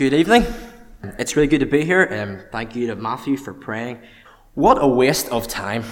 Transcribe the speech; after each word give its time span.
Good 0.00 0.14
evening. 0.14 0.46
It's 1.18 1.36
really 1.36 1.46
good 1.46 1.60
to 1.60 1.66
be 1.66 1.84
here. 1.84 2.08
Um, 2.10 2.48
thank 2.50 2.74
you 2.74 2.86
to 2.86 2.96
Matthew 2.96 3.36
for 3.36 3.52
praying. 3.52 4.00
What 4.54 4.82
a 4.82 4.86
waste 4.86 5.28
of 5.28 5.46
time. 5.46 5.84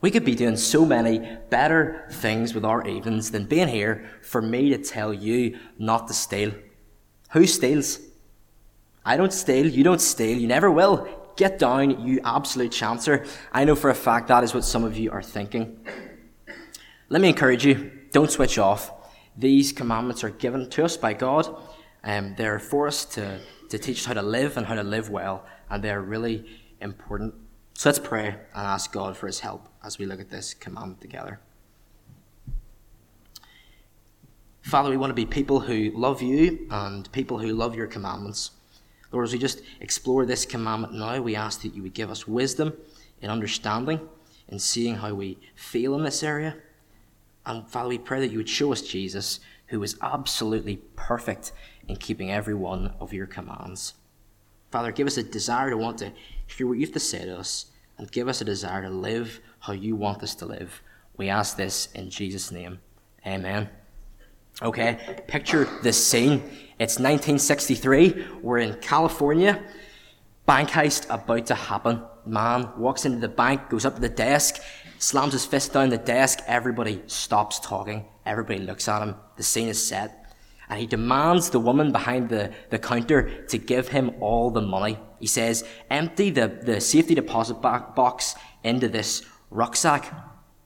We 0.00 0.12
could 0.12 0.24
be 0.24 0.36
doing 0.36 0.56
so 0.56 0.86
many 0.86 1.36
better 1.48 2.06
things 2.12 2.54
with 2.54 2.64
our 2.64 2.86
evenings 2.86 3.32
than 3.32 3.46
being 3.46 3.66
here 3.66 4.08
for 4.22 4.40
me 4.40 4.68
to 4.68 4.78
tell 4.78 5.12
you 5.12 5.58
not 5.80 6.06
to 6.06 6.14
steal. 6.14 6.52
Who 7.32 7.44
steals? 7.44 7.98
I 9.04 9.16
don't 9.16 9.32
steal, 9.32 9.66
you 9.66 9.82
don't 9.82 10.00
steal, 10.00 10.38
you 10.38 10.46
never 10.46 10.70
will. 10.70 11.08
Get 11.34 11.58
down, 11.58 12.06
you 12.06 12.20
absolute 12.24 12.70
chancer. 12.70 13.26
I 13.50 13.64
know 13.64 13.74
for 13.74 13.90
a 13.90 13.96
fact 13.96 14.28
that 14.28 14.44
is 14.44 14.54
what 14.54 14.64
some 14.64 14.84
of 14.84 14.96
you 14.96 15.10
are 15.10 15.24
thinking. 15.24 15.84
Let 17.08 17.20
me 17.20 17.30
encourage 17.30 17.66
you 17.66 17.90
don't 18.12 18.30
switch 18.30 18.58
off. 18.58 18.92
These 19.36 19.72
commandments 19.72 20.22
are 20.22 20.30
given 20.30 20.70
to 20.70 20.84
us 20.84 20.96
by 20.96 21.14
God. 21.14 21.52
Um, 22.02 22.34
they're 22.36 22.58
for 22.58 22.86
us 22.86 23.04
to, 23.06 23.40
to 23.68 23.78
teach 23.78 24.00
us 24.00 24.04
how 24.06 24.14
to 24.14 24.22
live 24.22 24.56
and 24.56 24.66
how 24.66 24.74
to 24.74 24.82
live 24.82 25.10
well, 25.10 25.44
and 25.68 25.82
they're 25.82 26.00
really 26.00 26.46
important. 26.80 27.34
So 27.74 27.88
let's 27.88 27.98
pray 27.98 28.28
and 28.28 28.38
ask 28.54 28.92
God 28.92 29.16
for 29.16 29.26
his 29.26 29.40
help 29.40 29.68
as 29.84 29.98
we 29.98 30.06
look 30.06 30.20
at 30.20 30.30
this 30.30 30.54
commandment 30.54 31.00
together. 31.00 31.40
Father, 34.62 34.90
we 34.90 34.96
want 34.96 35.10
to 35.10 35.14
be 35.14 35.26
people 35.26 35.60
who 35.60 35.90
love 35.94 36.22
you 36.22 36.66
and 36.70 37.10
people 37.12 37.38
who 37.38 37.52
love 37.52 37.74
your 37.74 37.86
commandments. 37.86 38.52
Lord, 39.10 39.24
as 39.26 39.32
we 39.32 39.38
just 39.38 39.62
explore 39.80 40.26
this 40.26 40.44
commandment 40.44 40.94
now, 40.94 41.20
we 41.20 41.34
ask 41.34 41.62
that 41.62 41.74
you 41.74 41.82
would 41.82 41.94
give 41.94 42.10
us 42.10 42.28
wisdom 42.28 42.74
in 43.20 43.30
understanding 43.30 44.00
in 44.50 44.58
seeing 44.58 44.96
how 44.96 45.14
we 45.14 45.38
feel 45.54 45.94
in 45.94 46.04
this 46.04 46.22
area. 46.22 46.56
And 47.46 47.66
Father, 47.68 47.88
we 47.88 47.98
pray 47.98 48.20
that 48.20 48.30
you 48.30 48.38
would 48.38 48.48
show 48.48 48.72
us 48.72 48.82
Jesus, 48.82 49.40
who 49.70 49.82
is 49.82 49.96
absolutely 50.02 50.76
perfect 50.96 51.52
in 51.88 51.96
keeping 51.96 52.30
every 52.30 52.54
one 52.54 52.92
of 53.00 53.12
your 53.12 53.26
commands. 53.26 53.94
Father, 54.70 54.92
give 54.92 55.06
us 55.06 55.16
a 55.16 55.22
desire 55.22 55.70
to 55.70 55.76
want 55.76 55.98
to 55.98 56.12
hear 56.46 56.66
what 56.66 56.78
you 56.78 56.86
have 56.86 56.92
to 56.92 57.00
say 57.00 57.24
to 57.24 57.36
us 57.36 57.66
and 57.98 58.10
give 58.12 58.28
us 58.28 58.40
a 58.40 58.44
desire 58.44 58.82
to 58.82 58.90
live 58.90 59.40
how 59.60 59.72
you 59.72 59.96
want 59.96 60.22
us 60.22 60.34
to 60.36 60.46
live. 60.46 60.82
We 61.16 61.28
ask 61.28 61.56
this 61.56 61.88
in 61.94 62.10
Jesus' 62.10 62.50
name. 62.50 62.78
Amen. 63.26 63.68
Okay, 64.62 65.22
picture 65.26 65.68
this 65.82 66.04
scene. 66.04 66.42
It's 66.78 66.98
1963. 66.98 68.26
We're 68.42 68.58
in 68.58 68.74
California. 68.74 69.62
Bank 70.46 70.70
heist 70.70 71.06
about 71.08 71.46
to 71.46 71.54
happen. 71.54 72.02
Man 72.26 72.70
walks 72.76 73.04
into 73.04 73.18
the 73.18 73.28
bank, 73.28 73.70
goes 73.70 73.84
up 73.84 73.94
to 73.94 74.00
the 74.00 74.08
desk, 74.08 74.60
slams 75.00 75.32
his 75.32 75.44
fist 75.44 75.72
down 75.72 75.88
the 75.88 75.98
desk. 75.98 76.38
Everybody 76.46 77.02
stops 77.06 77.58
talking. 77.58 78.06
Everybody 78.24 78.60
looks 78.60 78.86
at 78.86 79.02
him. 79.02 79.16
The 79.36 79.42
scene 79.42 79.68
is 79.68 79.84
set 79.84 80.20
and 80.70 80.78
he 80.78 80.86
demands 80.86 81.50
the 81.50 81.58
woman 81.58 81.90
behind 81.90 82.28
the, 82.28 82.52
the 82.70 82.78
counter 82.78 83.44
to 83.46 83.58
give 83.58 83.88
him 83.88 84.12
all 84.20 84.50
the 84.50 84.60
money. 84.62 84.98
He 85.18 85.26
says, 85.26 85.64
empty 85.90 86.30
the, 86.30 86.46
the 86.46 86.80
safety 86.80 87.16
deposit 87.16 87.54
box 87.54 88.36
into 88.62 88.88
this 88.88 89.22
rucksack. 89.50 90.12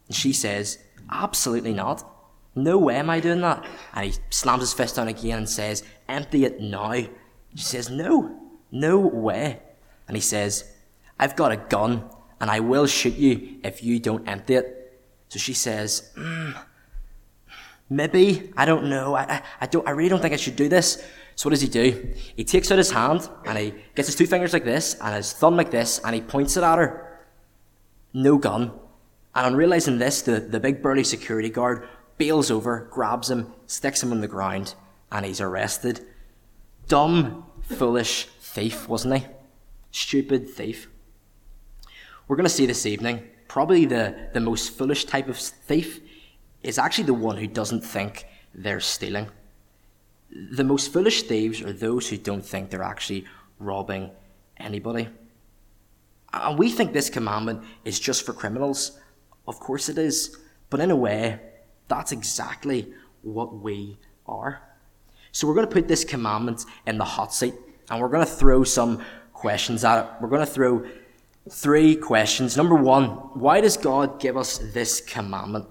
And 0.07 0.15
she 0.15 0.35
says, 0.35 0.79
absolutely 1.11 1.73
not. 1.73 2.05
No 2.55 2.77
way 2.77 2.97
am 2.97 3.09
I 3.09 3.19
doing 3.21 3.41
that. 3.41 3.65
And 3.95 4.05
he 4.05 4.19
slams 4.29 4.61
his 4.61 4.75
fist 4.75 4.97
down 4.97 5.09
again 5.09 5.39
and 5.39 5.49
says, 5.49 5.83
empty 6.07 6.45
it 6.45 6.61
now. 6.61 6.93
She 6.93 7.65
says, 7.65 7.89
no, 7.89 8.39
no 8.71 8.99
way. 8.99 9.61
And 10.07 10.19
he 10.19 10.21
says, 10.21 10.71
I've 11.19 11.35
got 11.35 11.51
a 11.51 11.57
gun 11.57 12.11
and 12.45 12.51
I 12.51 12.61
will 12.61 12.87
shoot 12.87 13.15
you 13.15 13.57
if 13.65 13.83
you 13.83 13.99
don't 13.99 14.29
empty 14.29 14.57
it. 14.57 15.01
So 15.31 15.39
she 15.39 15.55
says, 15.55 16.11
mm, 16.15 16.55
Maybe, 17.89 18.53
I 18.55 18.67
don't 18.67 18.91
know, 18.91 19.15
I, 19.15 19.23
I, 19.23 19.43
I, 19.63 19.67
don't, 19.67 19.89
I 19.89 19.93
really 19.93 20.11
don't 20.11 20.21
think 20.21 20.35
I 20.35 20.37
should 20.37 20.55
do 20.55 20.69
this. 20.69 21.03
So 21.37 21.49
what 21.49 21.53
does 21.53 21.63
he 21.63 21.69
do? 21.69 22.13
He 22.37 22.45
takes 22.45 22.71
out 22.71 22.77
his 22.77 22.91
hand 22.91 23.31
and 23.47 23.57
he 23.57 23.73
gets 23.95 24.09
his 24.09 24.15
two 24.15 24.27
fingers 24.27 24.53
like 24.53 24.65
this 24.65 24.93
and 25.01 25.15
his 25.15 25.33
thumb 25.33 25.57
like 25.57 25.71
this 25.71 26.01
and 26.05 26.15
he 26.15 26.21
points 26.21 26.59
it 26.59 26.65
at 26.65 26.77
her. 26.77 27.19
No 28.13 28.37
gun. 28.37 28.73
And 29.35 29.47
on 29.47 29.57
realizing 29.57 29.97
this, 29.97 30.21
the, 30.21 30.41
the 30.41 30.61
big 30.61 30.83
burly 30.83 31.03
security 31.03 31.49
guard 31.49 31.89
bails 32.19 32.51
over, 32.51 32.87
grabs 32.91 33.31
him, 33.31 33.55
sticks 33.67 34.03
him 34.03 34.13
on 34.13 34.21
the 34.21 34.29
ground, 34.29 34.75
and 35.11 35.25
he's 35.25 35.41
arrested. 35.41 36.05
Dumb, 36.89 37.47
foolish 37.63 38.27
thief, 38.39 38.87
wasn't 38.87 39.17
he? 39.17 39.27
Stupid 39.93 40.51
thief. 40.51 40.91
We're 42.27 42.37
going 42.37 42.45
to 42.45 42.51
see 42.51 42.67
this 42.67 42.87
evening 42.87 43.23
probably 43.49 43.85
the, 43.85 44.31
the 44.33 44.41
most 44.41 44.71
foolish 44.71 45.05
type 45.05 45.29
of 45.29 45.37
thief 45.37 46.01
is 46.63 46.79
actually 46.79 47.05
the 47.05 47.15
one 47.15 47.37
who 47.37 47.47
doesn't 47.47 47.83
think 47.83 48.27
they're 48.55 48.81
stealing. 48.81 49.29
The 50.31 50.65
most 50.65 50.93
foolish 50.93 51.25
thieves 51.25 51.61
are 51.61 51.73
those 51.73 52.09
who 52.09 52.17
don't 52.17 52.45
think 52.45 52.71
they're 52.71 52.83
actually 52.83 53.27
robbing 53.59 54.11
anybody. 54.57 55.09
And 56.33 56.59
we 56.59 56.71
think 56.71 56.93
this 56.93 57.11
commandment 57.11 57.63
is 57.85 58.01
just 58.01 58.25
for 58.25 58.33
criminals. 58.33 58.99
Of 59.47 59.61
course 59.61 59.89
it 59.89 59.99
is. 59.99 60.37
But 60.71 60.81
in 60.81 60.91
a 60.91 60.97
way, 60.97 61.39
that's 61.89 62.11
exactly 62.11 62.93
what 63.23 63.55
we 63.55 63.99
are. 64.27 64.63
So 65.31 65.47
we're 65.47 65.55
going 65.55 65.69
to 65.69 65.73
put 65.73 65.89
this 65.89 66.05
commandment 66.05 66.65
in 66.87 66.97
the 66.97 67.05
hot 67.05 67.35
seat 67.35 67.55
and 67.91 68.01
we're 68.01 68.09
going 68.09 68.27
to 68.27 68.33
throw 68.33 68.65
some 68.65 69.05
questions 69.35 69.85
at 69.85 70.03
it. 70.03 70.11
We're 70.21 70.29
going 70.29 70.45
to 70.45 70.51
throw 70.51 70.87
three 71.51 71.95
questions. 71.95 72.57
Number 72.57 72.75
one, 72.75 73.09
why 73.35 73.61
does 73.61 73.77
God 73.77 74.21
give 74.21 74.37
us 74.37 74.59
this 74.59 75.01
commandment? 75.01 75.67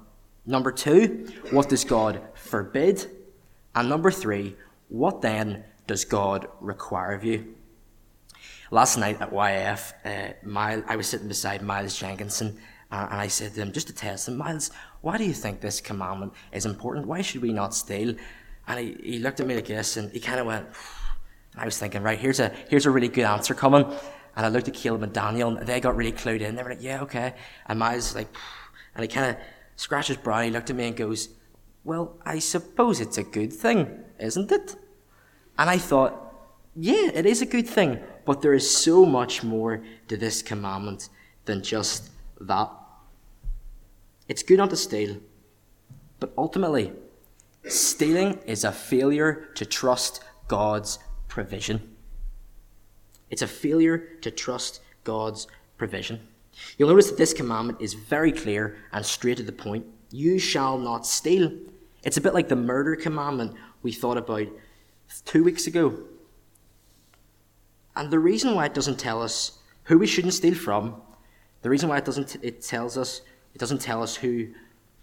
Number 0.46 0.72
two, 0.72 1.32
what 1.52 1.70
does 1.70 1.84
God 1.84 2.22
forbid? 2.36 3.10
And 3.76 3.90
number 3.90 4.12
three, 4.12 4.56
what 4.90 5.22
then 5.22 5.64
does 5.88 6.06
God 6.06 6.48
require 6.60 7.14
of 7.14 7.24
you? 7.24 7.56
Last 8.72 8.98
night 8.98 9.22
at 9.22 9.32
YF, 9.32 9.94
uh, 10.06 10.84
I 10.88 10.96
was 10.96 11.08
sitting 11.08 11.28
beside 11.28 11.62
Miles 11.62 11.98
Jenkinson, 11.98 12.60
uh, 12.92 13.08
and 13.10 13.20
I 13.20 13.28
said 13.28 13.54
to 13.54 13.62
him, 13.62 13.72
just 13.72 13.88
to 13.88 13.94
test 13.94 14.28
him, 14.28 14.38
Miles, 14.38 14.72
why 15.02 15.18
do 15.18 15.24
you 15.24 15.34
think 15.34 15.62
this 15.62 15.82
commandment 15.82 16.34
is 16.52 16.66
important? 16.66 17.08
Why 17.08 17.22
should 17.22 17.42
we 17.42 17.54
not 17.54 17.74
steal? 17.74 18.16
And 18.68 18.80
he, 18.80 18.98
he 19.04 19.20
looked 19.20 19.40
at 19.40 19.48
me 19.48 19.56
like 19.56 19.68
this, 19.68 19.98
and 19.98 20.12
he 20.12 20.20
kind 20.20 20.40
of 20.40 20.46
went, 20.46 20.66
and 21.54 21.62
I 21.62 21.66
was 21.66 21.78
thinking, 21.78 22.04
right, 22.04 22.18
here's 22.20 22.40
a, 22.40 22.52
here's 22.70 22.86
a 22.86 22.92
really 22.92 23.08
good 23.08 23.26
answer 23.26 23.54
coming. 23.54 23.92
And 24.36 24.46
I 24.46 24.50
looked 24.50 24.68
at 24.68 24.74
Caleb 24.74 25.04
and 25.04 25.14
Daniel, 25.14 25.56
and 25.56 25.68
they 25.68 25.80
got 25.80 25.96
really 25.96 26.12
clued 26.12 26.42
in. 26.42 26.56
They 26.56 26.64
were 26.64 26.72
like, 26.72 26.82
yeah, 26.82 27.02
okay. 27.04 27.36
And 27.68 27.80
Miles 27.80 28.16
like, 28.16 28.28
and 28.96 29.04
he 29.04 29.08
kind 29.08 29.32
of 29.32 29.38
scratches 29.76 30.18
brow, 30.18 30.42
he 30.42 30.50
looked 30.50 30.70
at 30.70 30.76
me 30.76 30.88
and 30.88 30.96
goes, 30.96 31.30
Well, 31.84 32.18
I 32.26 32.40
suppose 32.40 33.00
it's 33.00 33.18
a 33.18 33.24
good 33.24 33.54
thing, 33.54 34.04
isn't 34.20 34.52
it? 34.52 34.76
And 35.58 35.70
I 35.70 35.78
thought, 35.78 36.36
Yeah, 36.76 37.12
it 37.14 37.26
is 37.26 37.42
a 37.42 37.46
good 37.46 37.68
thing, 37.68 38.00
but 38.26 38.42
there 38.42 38.54
is 38.54 38.70
so 38.70 39.06
much 39.06 39.44
more 39.44 39.84
to 40.08 40.18
this 40.18 40.42
commandment 40.42 41.10
than 41.46 41.64
just 41.64 42.10
that. 42.40 42.70
It's 44.28 44.44
good 44.44 44.58
not 44.58 44.70
to 44.70 44.78
steal, 44.78 45.18
but 46.20 46.34
ultimately, 46.38 46.94
stealing 47.68 48.40
is 48.46 48.64
a 48.64 48.72
failure 48.72 49.50
to 49.56 49.66
trust 49.66 50.24
God's 50.48 51.00
provision. 51.28 51.93
It's 53.34 53.42
a 53.42 53.48
failure 53.48 53.98
to 54.22 54.30
trust 54.30 54.80
God's 55.04 55.48
provision. 55.80 56.20
You'll 56.78 56.90
notice 56.90 57.10
that 57.10 57.18
this 57.18 57.34
commandment 57.34 57.82
is 57.82 57.96
very 57.96 58.32
clear 58.32 58.78
and 58.92 59.04
straight 59.04 59.38
to 59.38 59.44
the 59.44 59.52
point. 59.52 59.88
You 60.12 60.38
shall 60.38 60.78
not 60.78 61.08
steal. 61.08 61.52
It's 62.04 62.18
a 62.18 62.22
bit 62.22 62.36
like 62.36 62.48
the 62.48 62.56
murder 62.56 62.96
commandment 62.96 63.56
we 63.82 63.92
thought 63.92 64.18
about 64.18 64.50
two 65.26 65.44
weeks 65.44 65.66
ago. 65.66 65.98
And 67.96 68.12
the 68.12 68.20
reason 68.20 68.54
why 68.54 68.68
it 68.68 68.76
doesn't 68.76 69.00
tell 69.00 69.20
us 69.20 69.58
who 69.86 69.98
we 69.98 70.06
shouldn't 70.06 70.36
steal 70.36 70.54
from, 70.54 71.02
the 71.64 71.72
reason 71.72 71.90
why 71.90 71.98
it 71.98 72.06
doesn't 72.06 72.36
it 72.44 72.62
tells 72.62 73.00
us 73.00 73.22
it 73.56 73.58
doesn't 73.58 73.82
tell 73.82 74.04
us 74.04 74.16
who 74.16 74.50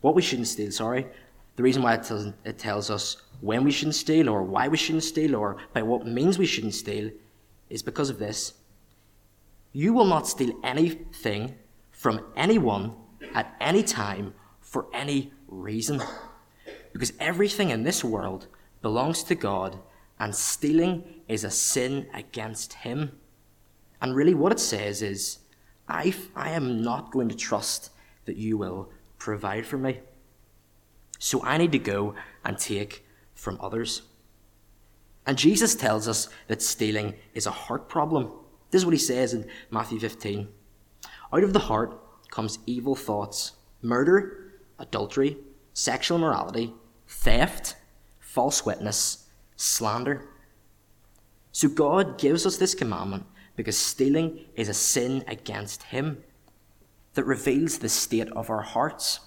what 0.02 0.14
we 0.14 0.22
shouldn't 0.22 0.46
steal, 0.46 0.70
sorry. 0.70 1.08
The 1.56 1.64
reason 1.64 1.82
why 1.82 1.94
it 1.94 2.06
doesn't 2.08 2.36
it 2.44 2.58
tells 2.58 2.90
us 2.90 3.16
when 3.40 3.64
we 3.64 3.72
shouldn't 3.72 3.96
steal 3.96 4.28
or 4.28 4.44
why 4.44 4.68
we 4.68 4.76
shouldn't 4.76 5.02
steal 5.02 5.34
or 5.34 5.56
by 5.72 5.82
what 5.82 6.06
means 6.06 6.38
we 6.38 6.46
shouldn't 6.46 6.74
steal 6.74 7.10
is 7.70 7.82
because 7.82 8.10
of 8.10 8.18
this. 8.18 8.54
You 9.72 9.92
will 9.92 10.04
not 10.04 10.26
steal 10.26 10.58
anything 10.62 11.54
from 11.90 12.20
anyone 12.36 12.94
at 13.34 13.54
any 13.60 13.82
time 13.82 14.34
for 14.60 14.86
any 14.92 15.32
reason. 15.48 16.02
Because 16.92 17.12
everything 17.20 17.70
in 17.70 17.84
this 17.84 18.02
world 18.02 18.48
belongs 18.82 19.22
to 19.24 19.34
God, 19.34 19.78
and 20.18 20.34
stealing 20.34 21.22
is 21.28 21.44
a 21.44 21.50
sin 21.50 22.08
against 22.12 22.74
Him. 22.74 23.12
And 24.02 24.14
really, 24.14 24.34
what 24.34 24.52
it 24.52 24.60
says 24.60 25.02
is, 25.02 25.38
I, 25.88 26.14
I 26.34 26.50
am 26.50 26.82
not 26.82 27.12
going 27.12 27.28
to 27.28 27.36
trust 27.36 27.90
that 28.24 28.36
you 28.36 28.56
will 28.56 28.90
provide 29.18 29.66
for 29.66 29.78
me. 29.78 30.00
So 31.18 31.42
I 31.44 31.58
need 31.58 31.72
to 31.72 31.78
go 31.78 32.14
and 32.44 32.58
take 32.58 33.04
from 33.34 33.58
others. 33.60 34.02
And 35.26 35.36
Jesus 35.36 35.74
tells 35.74 36.08
us 36.08 36.28
that 36.48 36.62
stealing 36.62 37.14
is 37.34 37.46
a 37.46 37.50
heart 37.50 37.88
problem. 37.88 38.32
This 38.70 38.82
is 38.82 38.86
what 38.86 38.94
he 38.94 38.98
says 38.98 39.34
in 39.34 39.46
Matthew 39.70 39.98
15. 39.98 40.48
Out 41.32 41.44
of 41.44 41.52
the 41.52 41.60
heart 41.60 41.98
comes 42.30 42.58
evil 42.66 42.94
thoughts, 42.94 43.52
murder, 43.82 44.54
adultery, 44.78 45.36
sexual 45.72 46.18
immorality, 46.18 46.72
theft, 47.06 47.76
false 48.18 48.64
witness, 48.64 49.26
slander. 49.56 50.28
So 51.52 51.68
God 51.68 52.18
gives 52.18 52.46
us 52.46 52.56
this 52.56 52.74
commandment 52.74 53.26
because 53.56 53.76
stealing 53.76 54.46
is 54.54 54.68
a 54.68 54.74
sin 54.74 55.24
against 55.26 55.84
Him 55.84 56.22
that 57.14 57.24
reveals 57.24 57.78
the 57.78 57.88
state 57.88 58.28
of 58.30 58.50
our 58.50 58.62
hearts, 58.62 59.20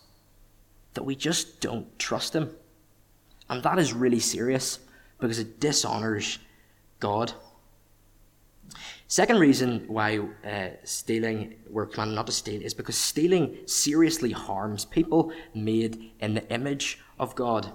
that 0.93 1.03
we 1.03 1.15
just 1.15 1.59
don't 1.59 1.97
trust 1.99 2.33
Him. 2.33 2.55
And 3.49 3.61
that 3.63 3.77
is 3.77 3.93
really 3.93 4.19
serious 4.19 4.79
because 5.19 5.39
it 5.39 5.59
dishonors 5.59 6.39
God. 6.99 7.33
Second 9.07 9.39
reason 9.39 9.85
why 9.87 10.19
uh, 10.47 10.69
stealing, 10.83 11.55
we're 11.69 11.85
commanded 11.85 12.15
not 12.15 12.25
to 12.25 12.31
steal, 12.31 12.61
is 12.61 12.73
because 12.73 12.97
stealing 12.97 13.57
seriously 13.67 14.31
harms 14.31 14.85
people 14.85 15.31
made 15.53 16.11
in 16.19 16.33
the 16.33 16.49
image 16.51 16.99
of 17.19 17.35
God 17.35 17.71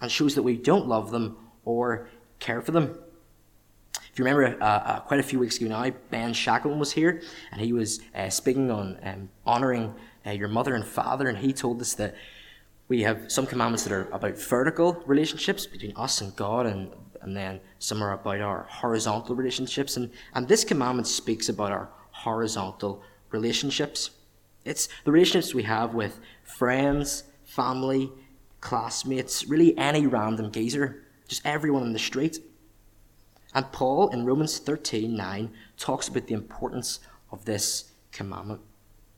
and 0.00 0.10
shows 0.10 0.34
that 0.34 0.42
we 0.42 0.56
don't 0.56 0.88
love 0.88 1.10
them 1.10 1.36
or 1.64 2.08
care 2.38 2.62
for 2.62 2.72
them. 2.72 2.98
If 3.94 4.18
you 4.18 4.24
remember, 4.24 4.62
uh, 4.62 4.66
uh, 4.66 5.00
quite 5.00 5.20
a 5.20 5.22
few 5.22 5.38
weeks 5.38 5.58
ago 5.58 5.68
now, 5.68 5.90
Ben 6.10 6.32
Shackleton 6.32 6.78
was 6.78 6.92
here 6.92 7.22
and 7.52 7.60
he 7.60 7.72
was 7.72 8.00
uh, 8.14 8.30
speaking 8.30 8.70
on 8.70 8.98
um, 9.02 9.28
honoring 9.44 9.94
uh, 10.26 10.30
your 10.30 10.48
mother 10.48 10.74
and 10.74 10.84
father, 10.84 11.28
and 11.28 11.38
he 11.38 11.52
told 11.52 11.80
us 11.80 11.94
that 11.94 12.14
we 12.88 13.02
have 13.02 13.30
some 13.30 13.46
commandments 13.46 13.84
that 13.84 13.92
are 13.92 14.08
about 14.12 14.38
vertical 14.38 15.02
relationships 15.06 15.66
between 15.66 15.92
us 15.94 16.22
and 16.22 16.34
God, 16.34 16.66
and, 16.66 16.90
and 17.20 17.36
then 17.36 17.60
some 17.78 18.02
are 18.02 18.12
about 18.12 18.40
our 18.40 18.66
horizontal 18.68 19.36
relationships. 19.36 19.96
And, 19.96 20.10
and 20.34 20.48
this 20.48 20.64
commandment 20.64 21.06
speaks 21.06 21.50
about 21.50 21.70
our 21.70 21.90
horizontal 22.10 23.02
relationships. 23.30 24.10
It's 24.64 24.88
the 25.04 25.12
relationships 25.12 25.54
we 25.54 25.64
have 25.64 25.94
with 25.94 26.18
friends, 26.42 27.24
family, 27.44 28.10
classmates, 28.60 29.46
really 29.46 29.76
any 29.76 30.06
random 30.06 30.50
geezer, 30.50 31.04
just 31.28 31.44
everyone 31.44 31.82
in 31.82 31.92
the 31.92 31.98
street. 31.98 32.38
And 33.54 33.70
Paul 33.70 34.08
in 34.08 34.24
Romans 34.24 34.58
13 34.58 35.14
9 35.14 35.50
talks 35.76 36.08
about 36.08 36.26
the 36.26 36.34
importance 36.34 37.00
of 37.30 37.44
this 37.44 37.92
commandment. 38.12 38.60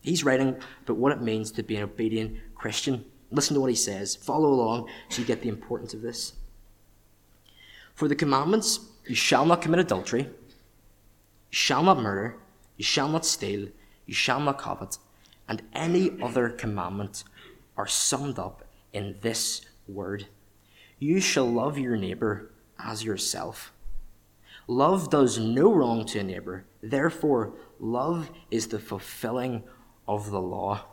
He's 0.00 0.25
writing 0.25 0.56
about 0.82 0.96
what 0.96 1.12
it 1.12 1.20
means 1.20 1.52
to 1.52 1.62
be 1.62 1.76
an 1.76 1.84
obedient 1.84 2.38
Christian. 2.55 3.05
Listen 3.31 3.55
to 3.55 3.61
what 3.61 3.71
he 3.71 3.77
says. 3.77 4.17
Follow 4.17 4.49
along 4.49 4.88
so 5.09 5.21
you 5.21 5.27
get 5.27 5.43
the 5.43 5.49
importance 5.49 5.94
of 5.94 6.03
this. 6.03 6.35
For 7.94 8.09
the 8.09 8.17
commandments, 8.17 8.81
you 9.06 9.15
shall 9.15 9.44
not 9.44 9.62
commit 9.62 9.81
adultery, 9.81 10.23
you 10.23 10.31
shall 11.50 11.82
not 11.82 12.00
murder, 12.00 12.37
you 12.77 12.85
shall 12.85 13.09
not 13.09 13.27
steal, 13.27 13.69
you 14.06 14.15
shall 14.15 14.41
not 14.41 14.59
covet, 14.59 14.99
and 15.49 15.62
any 15.75 16.21
other 16.23 16.49
commandment 16.49 17.25
are 17.77 17.87
summed 17.87 18.38
up 18.38 18.65
in 18.93 19.17
this 19.21 19.62
word 19.87 20.27
You 20.99 21.21
shall 21.21 21.50
love 21.50 21.79
your 21.79 21.97
neighbor 21.97 22.50
as 22.79 23.05
yourself. 23.05 23.73
Love 24.67 25.11
does 25.11 25.38
no 25.38 25.73
wrong 25.73 26.05
to 26.06 26.21
a 26.21 26.23
neighbor, 26.23 26.65
therefore, 26.82 27.53
love 27.79 28.31
is 28.50 28.69
the 28.69 28.79
fulfilling 28.79 29.65
of 30.06 30.31
the 30.31 30.41
law. 30.41 30.85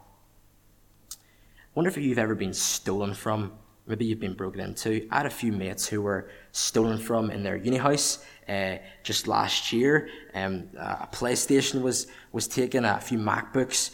Wonder 1.77 1.91
if 1.91 1.97
you've 1.97 2.17
ever 2.17 2.33
been 2.33 2.55
stolen 2.55 3.13
from. 3.13 3.53
Maybe 3.85 4.03
you've 4.03 4.19
been 4.19 4.33
broken 4.33 4.61
into. 4.61 5.07
I 5.11 5.17
had 5.17 5.25
a 5.27 5.29
few 5.29 5.51
mates 5.51 5.87
who 5.87 6.01
were 6.01 6.31
stolen 6.51 6.97
from 6.97 7.29
in 7.29 7.43
their 7.43 7.55
uni 7.55 7.77
house 7.77 8.25
uh, 8.49 8.77
just 9.03 9.27
last 9.27 9.71
year. 9.71 10.09
Um, 10.33 10.69
a 10.75 11.07
PlayStation 11.11 11.83
was 11.83 12.07
was 12.31 12.47
taken, 12.47 12.83
a 12.83 12.99
few 12.99 13.19
MacBooks, 13.19 13.91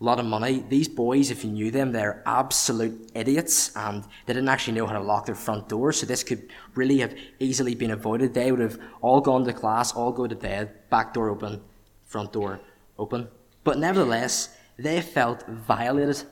a 0.00 0.04
lot 0.04 0.18
of 0.18 0.24
money. 0.24 0.64
These 0.70 0.88
boys, 0.88 1.30
if 1.30 1.44
you 1.44 1.50
knew 1.50 1.70
them, 1.70 1.92
they're 1.92 2.22
absolute 2.24 3.10
idiots 3.14 3.76
and 3.76 4.02
they 4.24 4.32
didn't 4.32 4.48
actually 4.48 4.78
know 4.78 4.86
how 4.86 4.94
to 4.94 5.04
lock 5.04 5.26
their 5.26 5.34
front 5.34 5.68
door. 5.68 5.92
So 5.92 6.06
this 6.06 6.22
could 6.24 6.48
really 6.74 7.00
have 7.00 7.14
easily 7.38 7.74
been 7.74 7.90
avoided. 7.90 8.32
They 8.32 8.50
would 8.50 8.60
have 8.60 8.78
all 9.02 9.20
gone 9.20 9.44
to 9.44 9.52
class, 9.52 9.92
all 9.92 10.10
go 10.10 10.26
to 10.26 10.34
bed, 10.34 10.88
back 10.88 11.12
door 11.12 11.28
open, 11.28 11.60
front 12.06 12.32
door 12.32 12.60
open. 12.98 13.28
But 13.62 13.78
nevertheless, 13.78 14.56
they 14.78 15.02
felt 15.02 15.46
violated. 15.46 16.22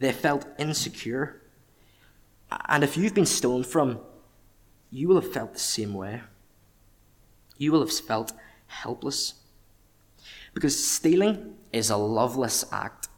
They 0.00 0.12
felt 0.12 0.46
insecure. 0.58 1.42
And 2.68 2.82
if 2.82 2.96
you've 2.96 3.14
been 3.14 3.26
stolen 3.26 3.62
from, 3.62 4.00
you 4.90 5.06
will 5.06 5.20
have 5.20 5.32
felt 5.32 5.52
the 5.52 5.60
same 5.60 5.94
way. 5.94 6.22
You 7.58 7.70
will 7.70 7.80
have 7.80 7.92
felt 7.92 8.32
helpless. 8.66 9.34
Because 10.52 10.84
stealing 10.84 11.54
is 11.72 11.90
a 11.90 11.96
loveless 11.96 12.64
act 12.72 13.08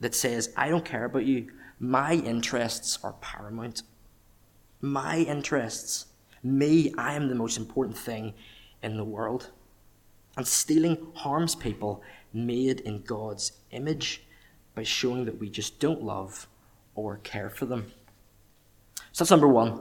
that 0.00 0.14
says, 0.14 0.52
I 0.56 0.68
don't 0.68 0.84
care 0.84 1.04
about 1.04 1.24
you. 1.24 1.50
My 1.78 2.14
interests 2.14 2.98
are 3.02 3.14
paramount. 3.14 3.82
My 4.80 5.18
interests. 5.18 6.06
Me, 6.42 6.92
I 6.98 7.14
am 7.14 7.28
the 7.28 7.36
most 7.36 7.56
important 7.56 7.96
thing 7.96 8.34
in 8.82 8.96
the 8.96 9.04
world. 9.04 9.50
And 10.36 10.46
stealing 10.46 11.12
harms 11.14 11.54
people 11.54 12.02
made 12.32 12.80
in 12.80 13.02
God's 13.02 13.52
image 13.70 14.22
by 14.74 14.82
showing 14.82 15.24
that 15.24 15.38
we 15.38 15.48
just 15.48 15.78
don't 15.78 16.02
love 16.02 16.46
or 16.94 17.18
care 17.18 17.50
for 17.50 17.66
them. 17.66 17.92
So 19.12 19.24
that's 19.24 19.30
number 19.30 19.48
one 19.48 19.80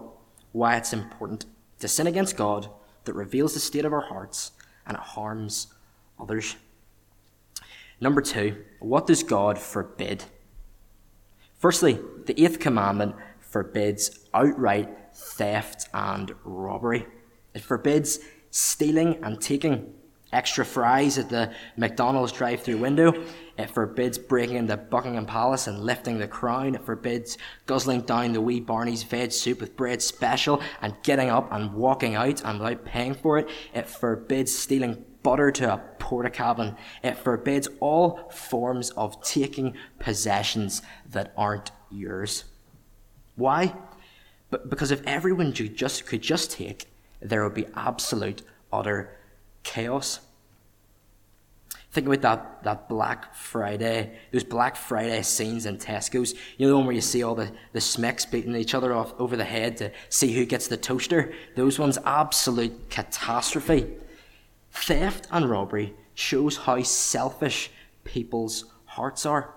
why 0.52 0.76
it's 0.76 0.94
important 0.94 1.46
to 1.80 1.88
sin 1.88 2.08
against 2.08 2.38
God 2.38 2.70
that 3.06 3.14
reveals 3.14 3.54
the 3.54 3.60
state 3.60 3.86
of 3.86 3.94
our 3.94 4.02
hearts 4.02 4.52
and 4.86 4.98
it 4.98 5.04
harms 5.04 5.68
others. 6.20 6.56
Number 8.00 8.22
two, 8.22 8.64
what 8.80 9.08
does 9.08 9.24
God 9.24 9.58
forbid? 9.58 10.26
Firstly, 11.60 12.00
the 12.26 12.44
eighth 12.44 12.60
commandment 12.60 13.16
forbids 13.40 14.28
outright 14.34 14.90
theft 15.14 15.88
and 15.94 16.34
robbery. 16.44 17.06
It 17.54 17.62
forbids 17.62 18.20
stealing 18.50 19.24
and 19.24 19.40
taking 19.40 19.94
extra 20.34 20.66
fries 20.66 21.18
at 21.18 21.30
the 21.30 21.54
McDonald's 21.78 22.32
drive 22.32 22.62
through 22.62 22.78
window. 22.78 23.14
It 23.58 23.70
forbids 23.70 24.18
breaking 24.18 24.58
into 24.58 24.78
Buckingham 24.78 25.26
Palace 25.26 25.68
and 25.68 25.80
lifting 25.80 26.18
the 26.18 26.28
crown. 26.28 26.76
It 26.76 26.86
forbids 26.86 27.38
guzzling 27.66 28.02
down 28.02 28.34
the 28.34 28.42
wee 28.42 28.60
Barney's 28.60 29.04
veg 29.04 29.32
soup 29.32 29.62
with 29.62 29.76
bread 29.76 30.02
special 30.02 30.62
and 30.82 30.96
getting 31.04 31.30
up 31.30 31.52
and 31.52 31.74
walking 31.74 32.16
out 32.16 32.44
and 32.44 32.60
without 32.60 32.86
paying 32.86 33.14
for 33.14 33.38
it. 33.38 33.50
It 33.74 33.88
forbids 33.88 34.58
stealing 34.58 35.06
butter 35.24 35.52
to 35.52 35.74
a 35.74 35.82
Portakabin. 36.00 36.76
It 37.04 37.18
forbids 37.18 37.68
all 37.80 38.30
forms 38.30 38.90
of 38.92 39.22
taking 39.24 39.76
possessions 40.00 40.82
that 41.10 41.34
aren't 41.38 41.72
yours. 41.90 42.46
Why? 43.36 43.74
But 44.50 44.70
because 44.70 44.92
if 44.92 45.02
everyone 45.06 45.54
just 45.54 46.06
could 46.06 46.22
just 46.22 46.52
take, 46.52 46.88
there 47.22 47.44
would 47.44 47.54
be 47.54 47.68
absolute, 47.76 48.42
utter 48.74 49.18
chaos. 49.64 50.20
Think 51.92 52.08
about 52.08 52.22
that, 52.22 52.64
that 52.64 52.90
Black 52.90 53.36
Friday, 53.36 54.18
those 54.32 54.46
Black 54.46 54.78
Friday 54.78 55.22
scenes 55.24 55.66
in 55.66 55.78
Tesco's. 55.78 56.34
You 56.58 56.66
know 56.66 56.70
the 56.70 56.78
one 56.78 56.86
where 56.86 56.96
you 56.96 57.02
see 57.02 57.22
all 57.22 57.36
the, 57.36 57.52
the 57.74 57.82
smicks 57.82 58.30
beating 58.30 58.56
each 58.56 58.74
other 58.74 58.94
off 58.94 59.14
over 59.20 59.36
the 59.36 59.44
head 59.44 59.76
to 59.78 59.92
see 60.08 60.32
who 60.34 60.46
gets 60.46 60.70
the 60.70 60.78
toaster? 60.78 61.34
Those 61.58 61.78
ones, 61.78 61.98
absolute 62.06 62.90
catastrophe. 62.90 63.88
Theft 64.72 65.28
and 65.32 65.50
robbery 65.50 65.94
shows 66.14 66.56
how 66.56 66.82
selfish 66.82 67.70
people's 68.06 68.66
hearts 68.86 69.26
are. 69.26 69.54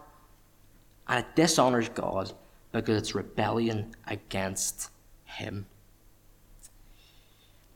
And 1.06 1.24
it 1.24 1.36
dishonors 1.36 1.88
God 1.88 2.32
because 2.72 2.98
it's 3.00 3.14
rebellion 3.14 3.94
against 4.08 4.90
Him. 5.24 5.66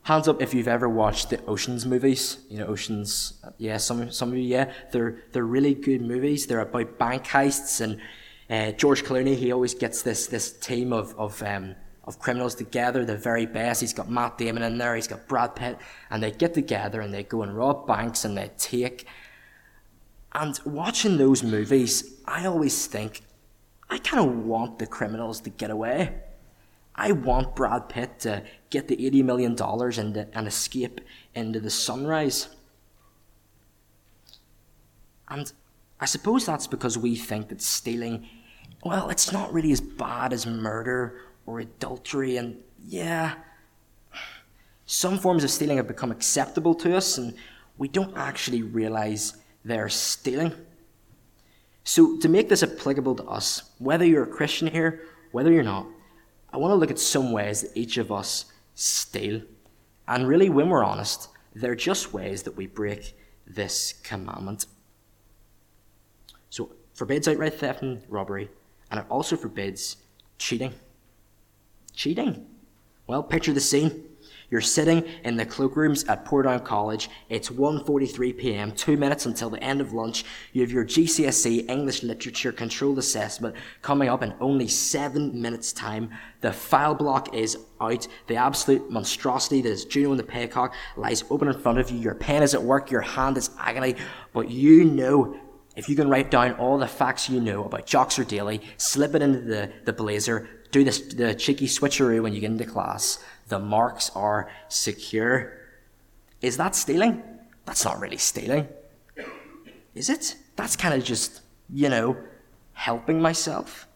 Hands 0.09 0.27
up 0.27 0.41
if 0.41 0.55
you've 0.55 0.67
ever 0.67 0.89
watched 0.89 1.29
the 1.29 1.39
Oceans 1.45 1.85
movies. 1.85 2.39
You 2.49 2.57
know, 2.57 2.65
Oceans, 2.65 3.33
yeah, 3.59 3.77
some, 3.77 4.11
some 4.11 4.29
of 4.29 4.37
you, 4.37 4.41
yeah. 4.41 4.73
They're, 4.91 5.19
they're 5.33 5.43
really 5.43 5.75
good 5.75 6.01
movies. 6.01 6.47
They're 6.47 6.61
about 6.61 6.97
bank 6.97 7.25
heists, 7.25 7.79
and 7.79 8.01
uh, 8.49 8.75
George 8.75 9.03
Clooney, 9.03 9.35
he 9.35 9.51
always 9.51 9.75
gets 9.75 10.01
this, 10.01 10.25
this 10.25 10.51
team 10.51 10.93
of, 10.93 11.13
of 11.19 11.43
um, 11.43 11.75
of 12.05 12.17
criminals 12.17 12.55
together, 12.55 13.05
the 13.05 13.15
very 13.15 13.45
best. 13.45 13.81
He's 13.81 13.93
got 13.93 14.09
Matt 14.09 14.39
Damon 14.39 14.63
in 14.63 14.79
there, 14.79 14.95
he's 14.95 15.07
got 15.07 15.27
Brad 15.27 15.55
Pitt, 15.55 15.77
and 16.09 16.23
they 16.23 16.31
get 16.31 16.55
together 16.55 17.01
and 17.01 17.13
they 17.13 17.21
go 17.21 17.43
and 17.43 17.55
rob 17.55 17.85
banks 17.85 18.25
and 18.25 18.35
they 18.35 18.49
take. 18.57 19.05
And 20.33 20.59
watching 20.65 21.17
those 21.17 21.43
movies, 21.43 22.15
I 22.25 22.47
always 22.47 22.87
think, 22.87 23.21
I 23.91 23.99
kind 23.99 24.27
of 24.27 24.35
want 24.43 24.79
the 24.79 24.87
criminals 24.87 25.39
to 25.41 25.51
get 25.51 25.69
away. 25.69 26.15
I 26.99 27.13
want 27.13 27.55
Brad 27.55 27.87
Pitt 27.87 28.19
to 28.19 28.43
get 28.69 28.89
the 28.89 28.97
$80 28.97 29.23
million 29.23 29.55
and, 29.57 30.27
and 30.33 30.47
escape 30.47 30.99
into 31.33 31.61
the 31.61 31.69
sunrise. 31.69 32.49
And 35.29 35.49
I 36.01 36.05
suppose 36.05 36.45
that's 36.45 36.67
because 36.67 36.97
we 36.97 37.15
think 37.15 37.47
that 37.49 37.61
stealing, 37.61 38.27
well, 38.83 39.09
it's 39.09 39.31
not 39.31 39.53
really 39.53 39.71
as 39.71 39.79
bad 39.79 40.33
as 40.33 40.45
murder 40.45 41.21
or 41.45 41.61
adultery. 41.61 42.35
And 42.35 42.57
yeah, 42.85 43.35
some 44.85 45.19
forms 45.19 45.45
of 45.45 45.51
stealing 45.51 45.77
have 45.77 45.87
become 45.87 46.11
acceptable 46.11 46.75
to 46.75 46.97
us, 46.97 47.17
and 47.17 47.33
we 47.77 47.87
don't 47.87 48.17
actually 48.17 48.61
realize 48.61 49.37
they're 49.63 49.87
stealing. 49.87 50.51
So, 51.85 52.17
to 52.17 52.27
make 52.27 52.49
this 52.49 52.61
applicable 52.61 53.15
to 53.15 53.23
us, 53.23 53.63
whether 53.77 54.05
you're 54.05 54.23
a 54.23 54.27
Christian 54.27 54.67
here, 54.67 55.05
whether 55.31 55.51
you're 55.51 55.63
not, 55.63 55.87
I 56.51 56.57
want 56.57 56.71
to 56.71 56.75
look 56.75 56.91
at 56.91 56.99
some 56.99 57.31
ways 57.31 57.61
that 57.61 57.77
each 57.77 57.97
of 57.97 58.11
us 58.11 58.45
steal. 58.75 59.41
And 60.07 60.27
really, 60.27 60.49
when 60.49 60.69
we're 60.69 60.83
honest, 60.83 61.29
they're 61.53 61.75
just 61.75 62.13
ways 62.13 62.43
that 62.43 62.55
we 62.55 62.67
break 62.67 63.15
this 63.45 63.93
commandment. 64.03 64.65
So 66.49 66.71
forbids 66.93 67.27
outright 67.27 67.53
theft 67.53 67.81
and 67.81 68.01
robbery, 68.09 68.49
and 68.89 68.99
it 68.99 69.05
also 69.09 69.35
forbids 69.35 69.97
cheating. 70.37 70.73
Cheating? 71.93 72.47
Well, 73.07 73.23
picture 73.23 73.53
the 73.53 73.59
scene. 73.59 74.05
You're 74.51 74.61
sitting 74.61 75.03
in 75.23 75.37
the 75.37 75.45
cloakrooms 75.45 76.09
at 76.09 76.25
Portadown 76.25 76.63
College. 76.63 77.09
It's 77.29 77.49
1.43 77.49 78.37
p.m., 78.37 78.71
two 78.71 78.97
minutes 78.97 79.25
until 79.25 79.49
the 79.49 79.63
end 79.63 79.81
of 79.81 79.93
lunch. 79.93 80.25
You 80.53 80.61
have 80.61 80.71
your 80.71 80.85
GCSE 80.85 81.69
English 81.69 82.03
Literature 82.03 82.51
Controlled 82.51 82.97
Assessment 82.97 83.55
coming 83.81 84.09
up 84.09 84.23
in 84.23 84.33
only 84.39 84.67
seven 84.67 85.39
minutes' 85.39 85.71
time. 85.71 86.09
The 86.41 86.51
file 86.51 86.95
block 86.95 87.33
is 87.33 87.57
out. 87.79 88.07
The 88.27 88.37
absolute 88.37 88.89
monstrosity 88.89 89.61
that 89.61 89.69
is 89.69 89.85
Juno 89.85 90.11
and 90.11 90.19
the 90.19 90.23
Paycock 90.23 90.73
lies 90.97 91.23
open 91.29 91.47
in 91.47 91.59
front 91.59 91.79
of 91.79 91.91
you. 91.91 91.99
Your 91.99 92.15
pen 92.15 92.43
is 92.43 92.53
at 92.53 92.63
work. 92.63 92.89
Your 92.89 93.01
hand 93.01 93.37
is 93.37 93.51
agony. 93.59 93.95
But 94.33 94.49
you 94.49 94.85
know 94.85 95.39
if 95.75 95.87
you 95.87 95.95
can 95.95 96.09
write 96.09 96.29
down 96.29 96.53
all 96.55 96.77
the 96.77 96.87
facts 96.87 97.29
you 97.29 97.39
know 97.39 97.63
about 97.63 97.87
Joxer 97.87 98.27
Daly, 98.27 98.61
slip 98.75 99.15
it 99.15 99.21
into 99.21 99.39
the, 99.39 99.71
the 99.85 99.93
blazer, 99.93 100.49
do 100.71 100.83
this, 100.83 100.99
the 100.99 101.33
cheeky 101.33 101.67
switcheroo 101.67 102.21
when 102.21 102.33
you 102.33 102.41
get 102.41 102.51
into 102.51 102.65
class, 102.65 103.23
the 103.49 103.59
marks 103.59 104.09
are 104.15 104.49
secure. 104.69 105.57
Is 106.41 106.57
that 106.57 106.75
stealing? 106.75 107.23
That's 107.65 107.83
not 107.83 107.99
really 107.99 108.17
stealing. 108.17 108.67
Is 109.93 110.09
it? 110.09 110.37
That's 110.55 110.75
kind 110.75 110.93
of 110.93 111.03
just, 111.03 111.41
you 111.73 111.89
know, 111.89 112.15
helping 112.73 113.21
myself. 113.21 113.87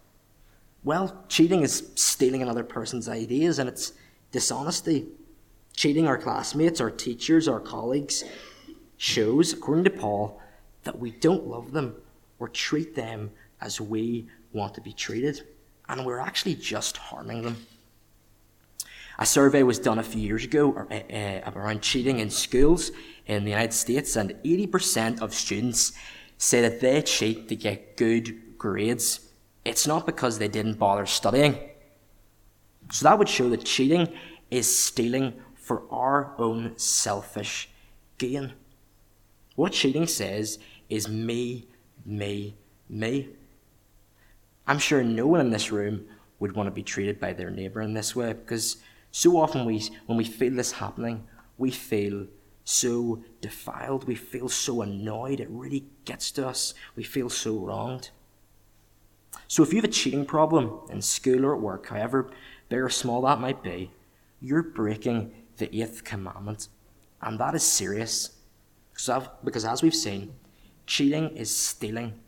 Well, 0.83 1.23
cheating 1.29 1.61
is 1.61 1.91
stealing 1.95 2.41
another 2.41 2.63
person's 2.63 3.07
ideas 3.07 3.59
and 3.59 3.69
it's 3.69 3.93
dishonesty. 4.31 5.07
Cheating 5.75 6.07
our 6.07 6.17
classmates, 6.17 6.81
our 6.81 6.91
teachers, 6.91 7.47
our 7.47 7.59
colleagues 7.59 8.23
shows, 8.97 9.53
according 9.53 9.85
to 9.85 9.89
Paul, 9.89 10.41
that 10.83 10.99
we 10.99 11.11
don't 11.11 11.47
love 11.47 11.71
them 11.71 11.95
or 12.39 12.49
treat 12.49 12.95
them 12.95 13.31
as 13.61 13.79
we 13.79 14.27
want 14.51 14.73
to 14.75 14.81
be 14.81 14.93
treated. 14.93 15.47
And 15.87 16.05
we're 16.05 16.19
actually 16.19 16.55
just 16.55 16.97
harming 16.97 17.43
them. 17.43 17.57
A 19.19 19.25
survey 19.25 19.63
was 19.63 19.79
done 19.79 19.99
a 19.99 20.03
few 20.03 20.21
years 20.21 20.43
ago 20.43 20.87
uh, 20.89 21.13
uh, 21.13 21.51
around 21.55 21.81
cheating 21.81 22.19
in 22.19 22.29
schools 22.29 22.91
in 23.27 23.43
the 23.43 23.51
United 23.51 23.73
States, 23.73 24.15
and 24.15 24.31
80% 24.43 25.21
of 25.21 25.33
students 25.33 25.93
say 26.37 26.61
that 26.61 26.81
they 26.81 27.01
cheat 27.01 27.47
to 27.49 27.55
get 27.55 27.95
good 27.95 28.57
grades. 28.57 29.29
It's 29.63 29.87
not 29.87 30.05
because 30.05 30.39
they 30.39 30.47
didn't 30.47 30.79
bother 30.79 31.05
studying. 31.05 31.57
So 32.91 33.03
that 33.03 33.17
would 33.17 33.29
show 33.29 33.49
that 33.49 33.63
cheating 33.63 34.09
is 34.51 34.77
stealing 34.77 35.33
for 35.55 35.83
our 35.91 36.33
own 36.37 36.77
selfish 36.77 37.69
gain. 38.17 38.53
What 39.55 39.71
cheating 39.71 40.07
says 40.07 40.59
is 40.89 41.07
me, 41.07 41.67
me, 42.05 42.55
me. 42.89 43.29
I'm 44.67 44.79
sure 44.79 45.03
no 45.03 45.27
one 45.27 45.39
in 45.39 45.51
this 45.51 45.71
room 45.71 46.05
would 46.39 46.55
want 46.55 46.67
to 46.67 46.71
be 46.71 46.83
treated 46.83 47.19
by 47.19 47.33
their 47.33 47.49
neighbour 47.49 47.81
in 47.81 47.93
this 47.93 48.15
way 48.15 48.33
because 48.33 48.77
so 49.15 49.37
often 49.37 49.63
we, 49.63 49.79
when 50.07 50.17
we 50.17 50.23
feel 50.23 50.55
this 50.55 50.71
happening, 50.71 51.23
we 51.59 51.69
feel 51.69 52.25
so 52.63 53.23
defiled, 53.41 54.07
we 54.07 54.15
feel 54.15 54.49
so 54.49 54.81
annoyed, 54.81 55.39
it 55.39 55.49
really 55.51 55.85
gets 56.03 56.31
to 56.31 56.47
us, 56.47 56.73
we 56.95 57.03
feel 57.03 57.29
so 57.29 57.59
wronged. 57.59 58.09
So 59.47 59.61
if 59.61 59.71
you 59.71 59.77
have 59.77 59.85
a 59.85 59.93
cheating 59.93 60.25
problem 60.25 60.79
in 60.89 60.99
school 61.03 61.45
or 61.45 61.53
at 61.53 61.61
work, 61.61 61.87
however 61.89 62.31
big 62.69 62.79
or 62.79 62.89
small 62.89 63.21
that 63.21 63.39
might 63.39 63.61
be, 63.61 63.91
you're 64.41 64.63
breaking 64.63 65.31
the 65.57 65.69
eighth 65.79 66.03
commandment. 66.03 66.69
And 67.21 67.39
that 67.39 67.53
is 67.53 67.63
serious. 67.63 68.31
Because 69.43 69.63
as 69.63 69.83
we've 69.83 69.93
seen, 69.93 70.33
cheating 70.87 71.37
is 71.37 71.55
stealing, 71.55 72.19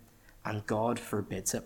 and 0.45 0.63
God 0.67 0.99
forbids 0.99 1.55
it. 1.55 1.63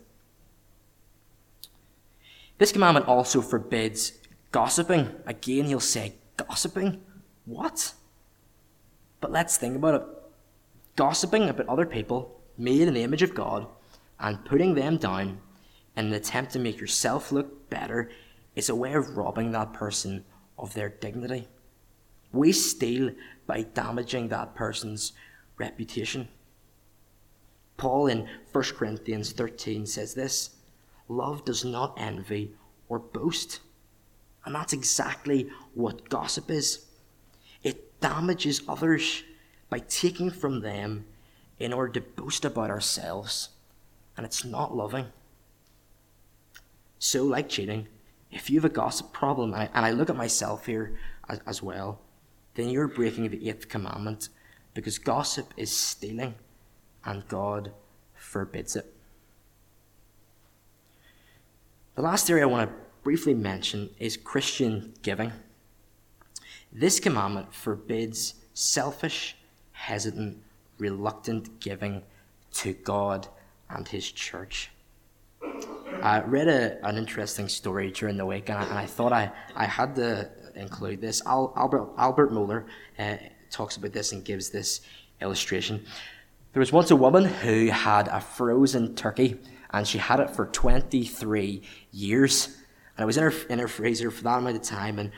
This 2.57 2.71
commandment 2.71 3.07
also 3.07 3.41
forbids 3.41 4.13
Gossiping. 4.51 5.15
Again, 5.25 5.65
he'll 5.65 5.79
say, 5.79 6.13
Gossiping? 6.37 7.01
What? 7.45 7.93
But 9.21 9.31
let's 9.31 9.57
think 9.57 9.75
about 9.75 9.95
it. 9.95 10.07
Gossiping 10.95 11.49
about 11.49 11.67
other 11.67 11.85
people 11.85 12.41
made 12.57 12.87
in 12.87 12.93
the 12.93 13.03
image 13.03 13.23
of 13.23 13.35
God 13.35 13.67
and 14.19 14.43
putting 14.45 14.75
them 14.75 14.97
down 14.97 15.39
in 15.95 16.07
an 16.07 16.13
attempt 16.13 16.51
to 16.53 16.59
make 16.59 16.79
yourself 16.79 17.31
look 17.31 17.69
better 17.69 18.09
is 18.55 18.69
a 18.69 18.75
way 18.75 18.93
of 18.93 19.17
robbing 19.17 19.51
that 19.51 19.73
person 19.73 20.25
of 20.57 20.73
their 20.73 20.89
dignity. 20.89 21.47
We 22.31 22.51
steal 22.51 23.11
by 23.47 23.63
damaging 23.63 24.27
that 24.29 24.55
person's 24.55 25.13
reputation. 25.57 26.27
Paul 27.77 28.07
in 28.07 28.27
1 28.51 28.63
Corinthians 28.75 29.31
13 29.31 29.85
says 29.85 30.13
this 30.13 30.51
Love 31.07 31.45
does 31.45 31.65
not 31.65 31.95
envy 31.97 32.53
or 32.87 32.99
boast. 32.99 33.61
And 34.45 34.55
that's 34.55 34.73
exactly 34.73 35.49
what 35.73 36.09
gossip 36.09 36.49
is 36.49 36.85
it 37.63 37.99
damages 37.99 38.61
others 38.67 39.23
by 39.69 39.79
taking 39.79 40.31
from 40.31 40.61
them 40.61 41.05
in 41.59 41.73
order 41.73 41.93
to 41.93 42.01
boast 42.01 42.45
about 42.45 42.69
ourselves. 42.69 43.49
And 44.15 44.25
it's 44.25 44.45
not 44.45 44.75
loving. 44.75 45.07
So, 46.97 47.23
like 47.23 47.49
cheating, 47.49 47.87
if 48.31 48.49
you 48.49 48.59
have 48.59 48.69
a 48.69 48.73
gossip 48.73 49.13
problem, 49.13 49.53
and 49.53 49.63
I, 49.63 49.69
and 49.73 49.85
I 49.85 49.91
look 49.91 50.09
at 50.09 50.15
myself 50.15 50.65
here 50.65 50.97
as, 51.29 51.39
as 51.45 51.63
well, 51.63 51.99
then 52.55 52.69
you're 52.69 52.87
breaking 52.87 53.29
the 53.29 53.49
eighth 53.49 53.69
commandment 53.69 54.29
because 54.73 54.97
gossip 54.97 55.53
is 55.55 55.71
stealing 55.71 56.35
and 57.05 57.27
God 57.27 57.71
forbids 58.13 58.75
it. 58.75 58.93
The 61.95 62.01
last 62.01 62.29
area 62.29 62.43
I 62.43 62.47
want 62.47 62.69
to 62.69 62.75
briefly 63.09 63.33
mention 63.33 63.89
is 63.97 64.15
Christian 64.15 64.93
giving. 65.01 65.31
This 66.71 66.99
commandment 66.99 67.51
forbids 67.51 68.35
selfish, 68.53 69.35
hesitant, 69.71 70.37
reluctant 70.77 71.59
giving 71.59 72.03
to 72.53 72.73
God 72.73 73.27
and 73.67 73.87
His 73.87 74.11
church. 74.11 74.69
I 76.03 76.19
read 76.19 76.49
a, 76.49 76.87
an 76.87 76.97
interesting 76.99 77.49
story 77.49 77.89
during 77.89 78.15
the 78.15 78.27
week, 78.27 78.47
and 78.49 78.59
I, 78.59 78.63
and 78.65 78.77
I 78.77 78.85
thought 78.85 79.11
I, 79.11 79.31
I 79.55 79.65
had 79.65 79.95
to 79.95 80.29
include 80.53 81.01
this. 81.01 81.23
Al, 81.25 81.51
Albert, 81.57 81.89
Albert 81.97 82.67
uh, 82.99 83.15
talks 83.49 83.77
about 83.77 83.91
this 83.91 84.11
and 84.11 84.23
gives 84.23 84.51
this 84.51 84.81
illustration. 85.19 85.83
There 86.53 86.59
was 86.59 86.71
once 86.71 86.91
a 86.91 86.95
woman 86.95 87.25
who 87.25 87.69
had 87.69 88.07
a 88.07 88.21
frozen 88.21 88.93
turkey, 88.93 89.39
and 89.71 89.87
she 89.87 89.97
had 89.97 90.19
it 90.19 90.29
for 90.29 90.45
23 90.45 91.63
years. 91.91 92.55
And 92.99 93.03
I 93.03 93.05
was 93.05 93.15
in 93.15 93.23
her, 93.23 93.33
in 93.47 93.59
her 93.59 93.69
freezer 93.69 94.11
for 94.11 94.25
that 94.25 94.39
amount 94.39 94.57
of 94.57 94.61
time. 94.61 94.99
And 94.99 95.11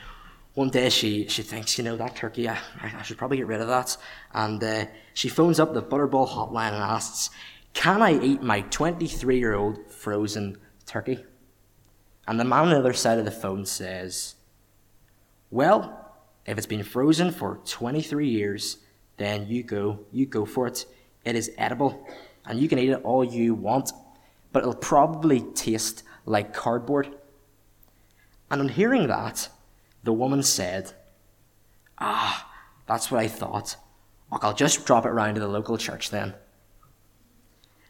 one 0.54 0.70
day 0.70 0.88
she, 0.88 1.26
she 1.26 1.42
thinks, 1.42 1.76
you 1.76 1.82
know, 1.82 1.96
that 1.96 2.14
turkey, 2.14 2.48
I, 2.48 2.56
I 2.80 3.02
should 3.02 3.18
probably 3.18 3.38
get 3.38 3.48
rid 3.48 3.60
of 3.60 3.66
that. 3.66 3.96
And 4.32 4.62
uh, 4.62 4.86
she 5.14 5.28
phones 5.28 5.58
up 5.58 5.74
the 5.74 5.82
Butterball 5.82 6.28
hotline 6.28 6.74
and 6.74 6.76
asks, 6.76 7.30
Can 7.74 8.00
I 8.00 8.20
eat 8.20 8.40
my 8.40 8.60
23 8.60 9.36
year 9.36 9.56
old 9.56 9.90
frozen 9.90 10.58
turkey? 10.86 11.24
And 12.28 12.38
the 12.38 12.44
man 12.44 12.66
on 12.66 12.70
the 12.70 12.78
other 12.78 12.92
side 12.92 13.18
of 13.18 13.24
the 13.24 13.32
phone 13.32 13.66
says, 13.66 14.36
Well, 15.50 16.14
if 16.46 16.58
it's 16.58 16.68
been 16.68 16.84
frozen 16.84 17.32
for 17.32 17.58
23 17.64 18.28
years, 18.28 18.76
then 19.16 19.48
you 19.48 19.64
go, 19.64 19.98
you 20.12 20.26
go 20.26 20.46
for 20.46 20.68
it. 20.68 20.86
It 21.24 21.34
is 21.34 21.50
edible, 21.58 22.06
and 22.46 22.60
you 22.60 22.68
can 22.68 22.78
eat 22.78 22.90
it 22.90 23.02
all 23.02 23.24
you 23.24 23.54
want, 23.54 23.90
but 24.52 24.60
it'll 24.60 24.76
probably 24.76 25.40
taste 25.40 26.04
like 26.26 26.54
cardboard. 26.54 27.16
And 28.52 28.60
on 28.60 28.68
hearing 28.68 29.06
that, 29.06 29.48
the 30.04 30.12
woman 30.12 30.42
said, 30.42 30.92
Ah, 31.98 32.52
that's 32.86 33.10
what 33.10 33.22
I 33.22 33.26
thought. 33.26 33.76
Look, 34.30 34.44
I'll 34.44 34.52
just 34.52 34.84
drop 34.84 35.06
it 35.06 35.10
round 35.10 35.36
to 35.36 35.40
the 35.40 35.48
local 35.48 35.78
church 35.78 36.10
then. 36.10 36.34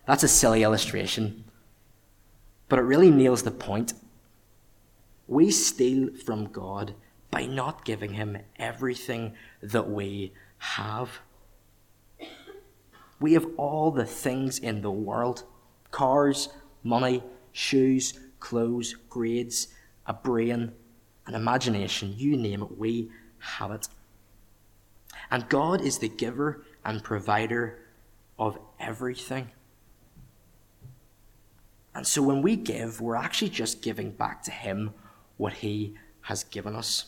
That's 0.07 0.23
a 0.23 0.29
silly 0.29 0.63
illustration, 0.63 1.45
but 2.69 2.79
it 2.79 2.83
really 2.83 3.11
nails 3.11 3.43
the 3.43 3.51
point. 3.51 3.95
We 5.27 5.51
steal 5.51 6.15
from 6.15 6.47
God 6.47 6.95
by 7.33 7.45
not 7.47 7.85
giving 7.85 8.15
Him 8.15 8.39
everything 8.57 9.35
that 9.63 9.91
we 9.91 10.33
have. 10.59 11.11
We 13.19 13.33
have 13.33 13.47
all 13.57 13.91
the 13.91 14.07
things 14.07 14.61
in 14.61 14.83
the 14.83 14.93
world 14.93 15.43
cars, 15.91 16.51
money, 16.85 17.25
shoes, 17.51 18.19
clothes, 18.39 18.95
grades, 19.09 19.69
a 20.07 20.13
brain, 20.13 20.73
an 21.27 21.35
imagination, 21.35 22.15
you 22.17 22.37
name 22.37 22.63
it, 22.63 22.79
we 22.79 23.11
have 23.39 23.71
it. 23.71 23.89
And 25.31 25.49
God 25.49 25.81
is 25.81 25.99
the 25.99 26.09
giver 26.09 26.65
and 26.85 27.03
provider 27.03 27.79
of 28.39 28.59
everything. 28.81 29.51
And 31.95 32.07
so 32.07 32.23
when 32.23 32.43
we 32.43 32.57
give, 32.57 33.01
we're 33.01 33.17
actually 33.17 33.51
just 33.51 33.83
giving 33.83 34.11
back 34.11 34.43
to 34.45 34.51
Him 34.51 34.95
what 35.37 35.53
He 35.53 35.95
has 36.23 36.45
given 36.45 36.75
us. 36.75 37.07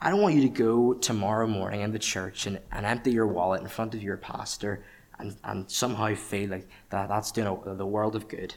I 0.00 0.10
don't 0.10 0.22
want 0.22 0.34
you 0.34 0.42
to 0.42 0.48
go 0.48 0.94
tomorrow 0.94 1.46
morning 1.46 1.82
in 1.82 1.92
the 1.92 1.98
church 1.98 2.46
and, 2.46 2.58
and 2.72 2.86
empty 2.86 3.12
your 3.12 3.26
wallet 3.26 3.60
in 3.60 3.68
front 3.68 3.94
of 3.94 4.02
your 4.02 4.16
pastor 4.16 4.82
and, 5.18 5.36
and 5.44 5.70
somehow 5.70 6.14
feel 6.14 6.50
like 6.50 6.68
that, 6.88 7.08
that's 7.08 7.30
doing 7.30 7.76
the 7.76 7.86
world 7.86 8.16
of 8.16 8.26
good. 8.26 8.54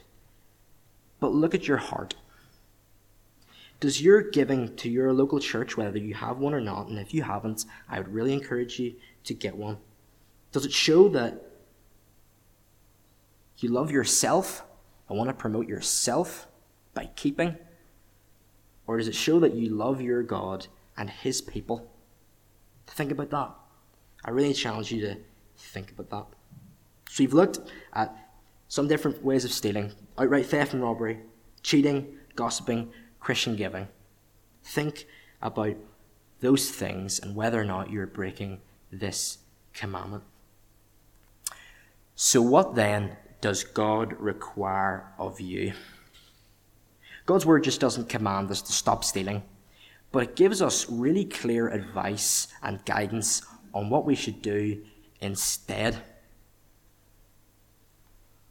But 1.24 1.32
look 1.32 1.54
at 1.54 1.66
your 1.66 1.78
heart. 1.78 2.16
Does 3.80 4.02
your 4.02 4.20
giving 4.20 4.76
to 4.76 4.90
your 4.90 5.10
local 5.14 5.40
church, 5.40 5.74
whether 5.74 5.96
you 5.96 6.12
have 6.12 6.36
one 6.36 6.52
or 6.52 6.60
not, 6.60 6.88
and 6.88 6.98
if 6.98 7.14
you 7.14 7.22
haven't, 7.22 7.64
I 7.88 7.98
would 7.98 8.12
really 8.12 8.34
encourage 8.34 8.78
you 8.78 8.96
to 9.24 9.32
get 9.32 9.56
one. 9.56 9.78
Does 10.52 10.66
it 10.66 10.72
show 10.72 11.08
that 11.08 11.42
you 13.56 13.70
love 13.70 13.90
yourself 13.90 14.66
and 15.08 15.16
want 15.16 15.30
to 15.30 15.34
promote 15.34 15.66
yourself 15.66 16.46
by 16.92 17.06
keeping? 17.16 17.56
Or 18.86 18.98
does 18.98 19.08
it 19.08 19.14
show 19.14 19.40
that 19.40 19.54
you 19.54 19.70
love 19.70 20.02
your 20.02 20.22
God 20.22 20.66
and 20.94 21.08
His 21.08 21.40
people? 21.40 21.90
Think 22.86 23.10
about 23.10 23.30
that. 23.30 23.50
I 24.26 24.30
really 24.30 24.52
challenge 24.52 24.92
you 24.92 25.00
to 25.00 25.16
think 25.56 25.90
about 25.90 26.10
that. 26.10 26.26
So 27.08 27.22
you've 27.22 27.32
looked 27.32 27.60
at 27.94 28.14
some 28.68 28.88
different 28.88 29.24
ways 29.24 29.44
of 29.44 29.52
stealing 29.52 29.92
outright 30.18 30.46
theft 30.46 30.72
and 30.72 30.82
robbery, 30.82 31.18
cheating, 31.62 32.16
gossiping, 32.36 32.92
Christian 33.20 33.56
giving. 33.56 33.88
Think 34.62 35.06
about 35.42 35.76
those 36.40 36.70
things 36.70 37.18
and 37.18 37.34
whether 37.34 37.60
or 37.60 37.64
not 37.64 37.90
you're 37.90 38.06
breaking 38.06 38.60
this 38.90 39.38
commandment. 39.72 40.24
So, 42.14 42.40
what 42.40 42.74
then 42.74 43.16
does 43.40 43.64
God 43.64 44.14
require 44.20 45.12
of 45.18 45.40
you? 45.40 45.72
God's 47.26 47.46
word 47.46 47.64
just 47.64 47.80
doesn't 47.80 48.08
command 48.08 48.50
us 48.50 48.62
to 48.62 48.72
stop 48.72 49.04
stealing, 49.04 49.42
but 50.12 50.22
it 50.22 50.36
gives 50.36 50.62
us 50.62 50.88
really 50.88 51.24
clear 51.24 51.68
advice 51.68 52.48
and 52.62 52.84
guidance 52.84 53.42
on 53.72 53.90
what 53.90 54.04
we 54.04 54.14
should 54.14 54.42
do 54.42 54.82
instead. 55.20 55.96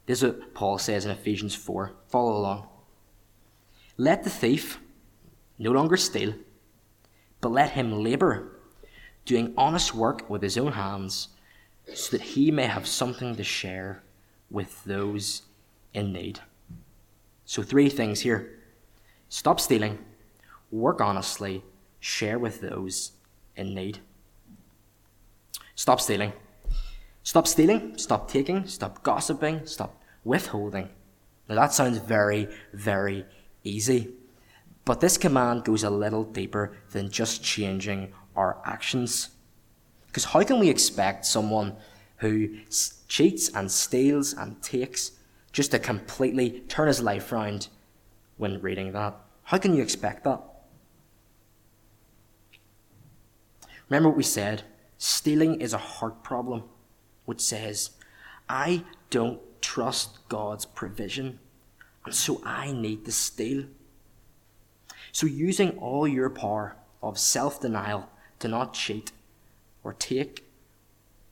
This 0.06 0.22
is 0.22 0.32
what 0.32 0.54
Paul 0.54 0.78
says 0.78 1.04
in 1.04 1.10
Ephesians 1.10 1.54
4. 1.54 1.92
Follow 2.08 2.36
along. 2.36 2.68
Let 3.96 4.24
the 4.24 4.30
thief 4.30 4.80
no 5.58 5.70
longer 5.70 5.96
steal, 5.96 6.34
but 7.40 7.52
let 7.52 7.70
him 7.70 8.02
labor, 8.02 8.58
doing 9.24 9.54
honest 9.56 9.94
work 9.94 10.28
with 10.28 10.42
his 10.42 10.58
own 10.58 10.72
hands, 10.72 11.28
so 11.94 12.16
that 12.16 12.24
he 12.24 12.50
may 12.50 12.66
have 12.66 12.86
something 12.86 13.36
to 13.36 13.44
share 13.44 14.02
with 14.50 14.84
those 14.84 15.42
in 15.92 16.12
need. 16.12 16.40
So, 17.44 17.62
three 17.62 17.88
things 17.88 18.20
here 18.20 18.58
stop 19.28 19.60
stealing, 19.60 19.98
work 20.70 21.00
honestly, 21.00 21.62
share 22.00 22.38
with 22.38 22.60
those 22.60 23.12
in 23.56 23.74
need. 23.74 23.98
Stop 25.74 26.00
stealing. 26.00 26.32
Stop 27.24 27.48
stealing, 27.48 27.96
stop 27.96 28.30
taking, 28.30 28.66
stop 28.66 29.02
gossiping, 29.02 29.64
stop 29.64 30.00
withholding. 30.24 30.90
Now, 31.48 31.54
that 31.54 31.72
sounds 31.72 31.96
very, 31.96 32.48
very 32.74 33.24
easy. 33.64 34.12
But 34.84 35.00
this 35.00 35.16
command 35.16 35.64
goes 35.64 35.82
a 35.82 35.90
little 35.90 36.24
deeper 36.24 36.76
than 36.90 37.10
just 37.10 37.42
changing 37.42 38.12
our 38.36 38.58
actions. 38.66 39.30
Because 40.06 40.24
how 40.24 40.42
can 40.44 40.60
we 40.60 40.68
expect 40.68 41.24
someone 41.24 41.76
who 42.18 42.58
cheats 43.08 43.48
and 43.48 43.70
steals 43.70 44.34
and 44.34 44.62
takes 44.62 45.12
just 45.50 45.70
to 45.70 45.78
completely 45.78 46.60
turn 46.68 46.88
his 46.88 47.02
life 47.02 47.32
around 47.32 47.68
when 48.36 48.60
reading 48.60 48.92
that? 48.92 49.18
How 49.44 49.56
can 49.56 49.74
you 49.74 49.82
expect 49.82 50.24
that? 50.24 50.42
Remember 53.88 54.10
what 54.10 54.18
we 54.18 54.22
said 54.22 54.64
stealing 54.98 55.60
is 55.62 55.72
a 55.72 55.78
heart 55.78 56.22
problem, 56.22 56.64
which 57.24 57.40
says, 57.40 57.90
I 58.48 58.84
don't 59.10 59.40
trust 59.60 60.28
God's 60.28 60.64
provision 60.64 61.38
and 62.04 62.14
so 62.14 62.40
I 62.44 62.72
need 62.72 63.04
to 63.06 63.12
steal. 63.12 63.64
So, 65.12 65.26
using 65.26 65.78
all 65.78 66.06
your 66.06 66.30
power 66.30 66.76
of 67.02 67.18
self 67.18 67.60
denial 67.60 68.08
to 68.40 68.48
not 68.48 68.74
cheat 68.74 69.12
or 69.82 69.92
take 69.92 70.44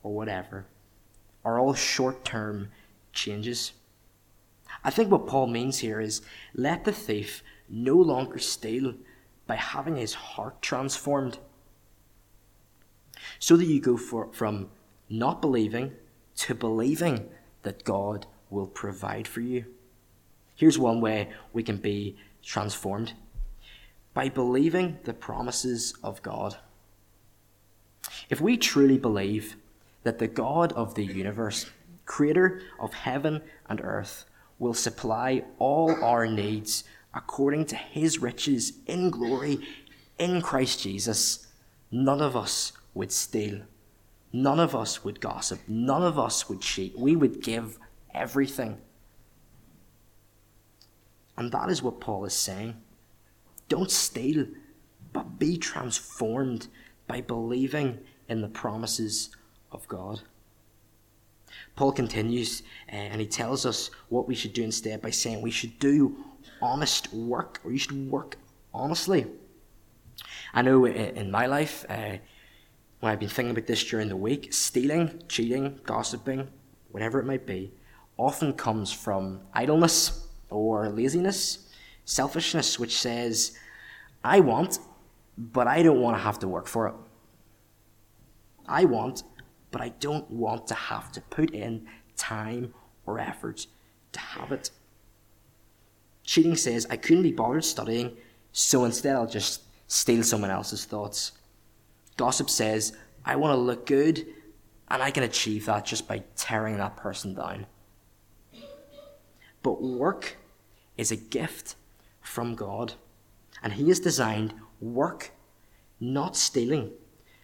or 0.03 0.14
whatever 0.14 0.67
are 1.45 1.59
all 1.59 1.75
short 1.75 2.25
term 2.25 2.71
changes. 3.12 3.73
I 4.85 4.90
think 4.90 5.11
what 5.11 5.27
Paul 5.27 5.49
means 5.49 5.79
here 5.79 6.01
is 6.01 6.23
let 6.55 6.85
the 6.85 6.93
thief 6.93 7.43
no 7.69 7.97
longer 7.97 8.38
steal 8.38 8.95
by 9.47 9.57
having 9.57 9.97
his 9.97 10.14
heart 10.14 10.62
transformed. 10.62 11.38
So 13.38 13.57
that 13.57 13.67
you 13.67 13.81
go 13.81 13.97
for, 13.97 14.33
from 14.33 14.71
not 15.12 15.42
believing 15.42 15.92
to 16.35 16.55
believing 16.55 17.29
that 17.62 17.85
God 17.85 18.27
will 18.51 18.66
provide 18.66 19.29
for 19.29 19.40
you. 19.40 19.66
Here's 20.57 20.79
one 20.79 21.01
way 21.01 21.29
we 21.53 21.62
can 21.62 21.77
be 21.77 22.16
transformed 22.42 23.12
by 24.14 24.29
believing 24.29 24.98
the 25.05 25.12
promises 25.12 25.94
of 26.03 26.22
God. 26.22 26.57
If 28.29 28.40
we 28.40 28.57
truly 28.57 28.98
believe 28.98 29.57
that 30.03 30.18
the 30.18 30.29
God 30.29 30.72
of 30.72 30.94
the 30.94 31.05
universe, 31.05 31.70
creator 32.05 32.62
of 32.81 32.92
heaven 32.92 33.42
and 33.68 33.81
earth, 33.83 34.25
will 34.59 34.75
supply 34.75 35.44
all 35.59 35.92
our 36.03 36.27
needs 36.27 36.85
according 37.14 37.66
to 37.66 37.77
his 37.77 38.20
riches 38.20 38.72
in 38.87 39.11
glory 39.11 39.59
in 40.18 40.40
Christ 40.40 40.81
Jesus, 40.81 41.46
none 41.90 42.20
of 42.20 42.37
us 42.37 42.72
would 42.94 43.12
steal. 43.12 43.62
None 44.33 44.61
of 44.61 44.75
us 44.75 45.05
would 45.05 45.21
gossip. 45.21 45.61
None 45.68 46.03
of 46.03 46.18
us 46.18 46.49
would 46.49 46.61
cheat. 46.61 46.99
We 46.99 47.16
would 47.16 47.42
give 47.42 47.79
everything. 48.14 48.79
And 51.37 51.53
that 51.53 51.68
is 51.68 51.83
what 51.83 52.01
Paul 52.01 52.25
is 52.25 52.35
saying. 52.35 52.77
Don't 53.68 53.90
steal, 53.90 54.47
but 55.12 55.38
be 55.38 55.57
transformed 55.57 56.68
by 57.07 57.21
believing 57.21 57.99
in 58.29 58.40
the 58.40 58.49
promises 58.49 59.31
of 59.71 59.87
God. 59.88 60.23
Paul 61.77 61.92
continues 61.92 62.62
uh, 62.90 62.97
and 62.97 63.21
he 63.21 63.27
tells 63.27 63.66
us 63.66 63.90
what 64.09 64.29
we 64.29 64.35
should 64.35 64.53
do 64.53 64.62
instead 64.62 65.03
by 65.03 65.11
saying 65.11 65.42
we 65.42 65.51
should 65.51 65.79
do 65.79 66.16
honest 66.61 67.12
work, 67.12 67.61
or 67.64 67.73
you 67.73 67.79
should 67.79 68.11
work 68.11 68.37
honestly. 68.73 69.27
I 70.55 70.62
know 70.62 70.87
in 70.87 71.31
my 71.31 71.47
life, 71.47 71.85
uh, 71.88 72.18
when 73.03 73.11
I've 73.11 73.19
been 73.19 73.29
thinking 73.29 73.51
about 73.51 73.67
this 73.67 73.83
during 73.83 74.09
the 74.09 74.17
week, 74.17 74.53
stealing, 74.53 75.25
cheating, 75.27 75.81
gossiping, 75.83 76.47
whatever 76.93 77.19
it 77.19 77.27
might 77.27 77.45
be, 77.45 77.73
often 78.17 78.53
comes 78.53 78.93
from 78.93 79.41
idleness 79.53 80.29
or 80.51 80.88
laziness, 80.88 81.69
selfishness, 82.05 82.79
which 82.79 82.97
says, 82.97 83.59
I 84.23 84.38
want, 84.38 84.79
but 85.37 85.67
I 85.67 85.83
don't 85.83 86.01
want 86.01 86.17
to 86.17 86.23
have 86.23 86.38
to 86.38 86.49
work 86.49 86.69
for 86.69 86.87
it. 86.87 86.95
I 88.69 88.85
want, 88.85 89.25
but 89.73 89.81
I 89.81 89.88
don't 89.88 90.31
want 90.31 90.69
to 90.69 90.75
have 90.75 91.11
to 91.11 91.21
put 91.23 91.51
in 91.51 91.88
time 92.17 92.73
or 93.05 93.19
effort 93.19 93.67
to 94.12 94.21
have 94.21 94.53
it. 94.53 94.71
Cheating 96.23 96.55
says, 96.55 96.87
I 96.88 96.99
couldn't 96.99 97.25
be 97.25 97.33
bothered 97.33 97.65
studying, 97.65 98.17
so 98.53 98.85
instead 98.85 99.17
I'll 99.17 99.27
just 99.27 99.62
steal 99.88 100.23
someone 100.23 100.53
else's 100.53 100.85
thoughts. 100.85 101.33
Gossip 102.16 102.51
says, 102.51 102.92
I 103.25 103.37
want 103.37 103.53
to 103.53 103.61
look 103.61 103.87
good, 103.87 104.27
and 104.88 105.03
I 105.03 105.11
can 105.11 105.22
achieve 105.22 105.66
that 105.66 105.85
just 105.85 106.07
by 106.07 106.25
tearing 106.37 106.77
that 106.77 106.96
person 106.96 107.35
down. 107.35 107.66
But 109.62 109.83
work 109.83 110.37
is 110.96 111.11
a 111.11 111.16
gift 111.16 111.77
from 112.20 112.55
God. 112.55 112.94
And 113.62 113.72
He 113.72 113.88
has 113.88 114.01
designed 114.01 114.55
work, 114.81 115.31
not 116.01 116.37
stealing, 116.37 116.90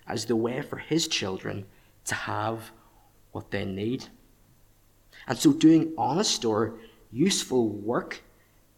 as 0.06 0.24
the 0.24 0.36
way 0.36 0.62
for 0.62 0.76
His 0.76 1.06
children 1.06 1.66
to 2.06 2.14
have 2.14 2.72
what 3.32 3.50
they 3.50 3.64
need. 3.64 4.06
And 5.26 5.38
so, 5.38 5.52
doing 5.52 5.92
honest 5.96 6.44
or 6.44 6.78
useful 7.12 7.68
work 7.68 8.22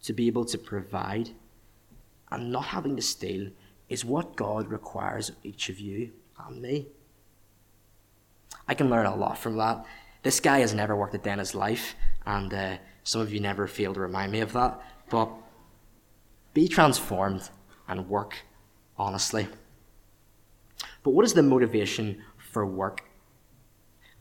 to 0.03 0.13
be 0.13 0.27
able 0.27 0.45
to 0.45 0.57
provide 0.57 1.29
and 2.31 2.51
not 2.51 2.65
having 2.65 2.95
to 2.95 3.01
steal 3.01 3.49
is 3.91 4.05
what 4.05 4.37
God 4.37 4.69
requires 4.69 5.27
of 5.27 5.35
each 5.43 5.67
of 5.67 5.77
you 5.77 6.11
and 6.47 6.61
me. 6.61 6.87
I 8.65 8.73
can 8.73 8.89
learn 8.89 9.05
a 9.05 9.13
lot 9.13 9.37
from 9.37 9.57
that. 9.57 9.85
This 10.23 10.39
guy 10.39 10.59
has 10.59 10.73
never 10.73 10.95
worked 10.95 11.13
a 11.13 11.17
day 11.17 11.33
in 11.33 11.39
his 11.39 11.53
life, 11.53 11.95
and 12.25 12.53
uh, 12.53 12.77
some 13.03 13.19
of 13.19 13.33
you 13.33 13.41
never 13.41 13.67
fail 13.67 13.93
to 13.93 13.99
remind 13.99 14.31
me 14.31 14.39
of 14.39 14.53
that. 14.53 14.81
But 15.09 15.29
be 16.53 16.69
transformed 16.69 17.49
and 17.89 18.07
work 18.07 18.37
honestly. 18.97 19.49
But 21.03 21.11
what 21.11 21.25
is 21.25 21.33
the 21.33 21.43
motivation 21.43 22.21
for 22.37 22.65
work? 22.65 23.03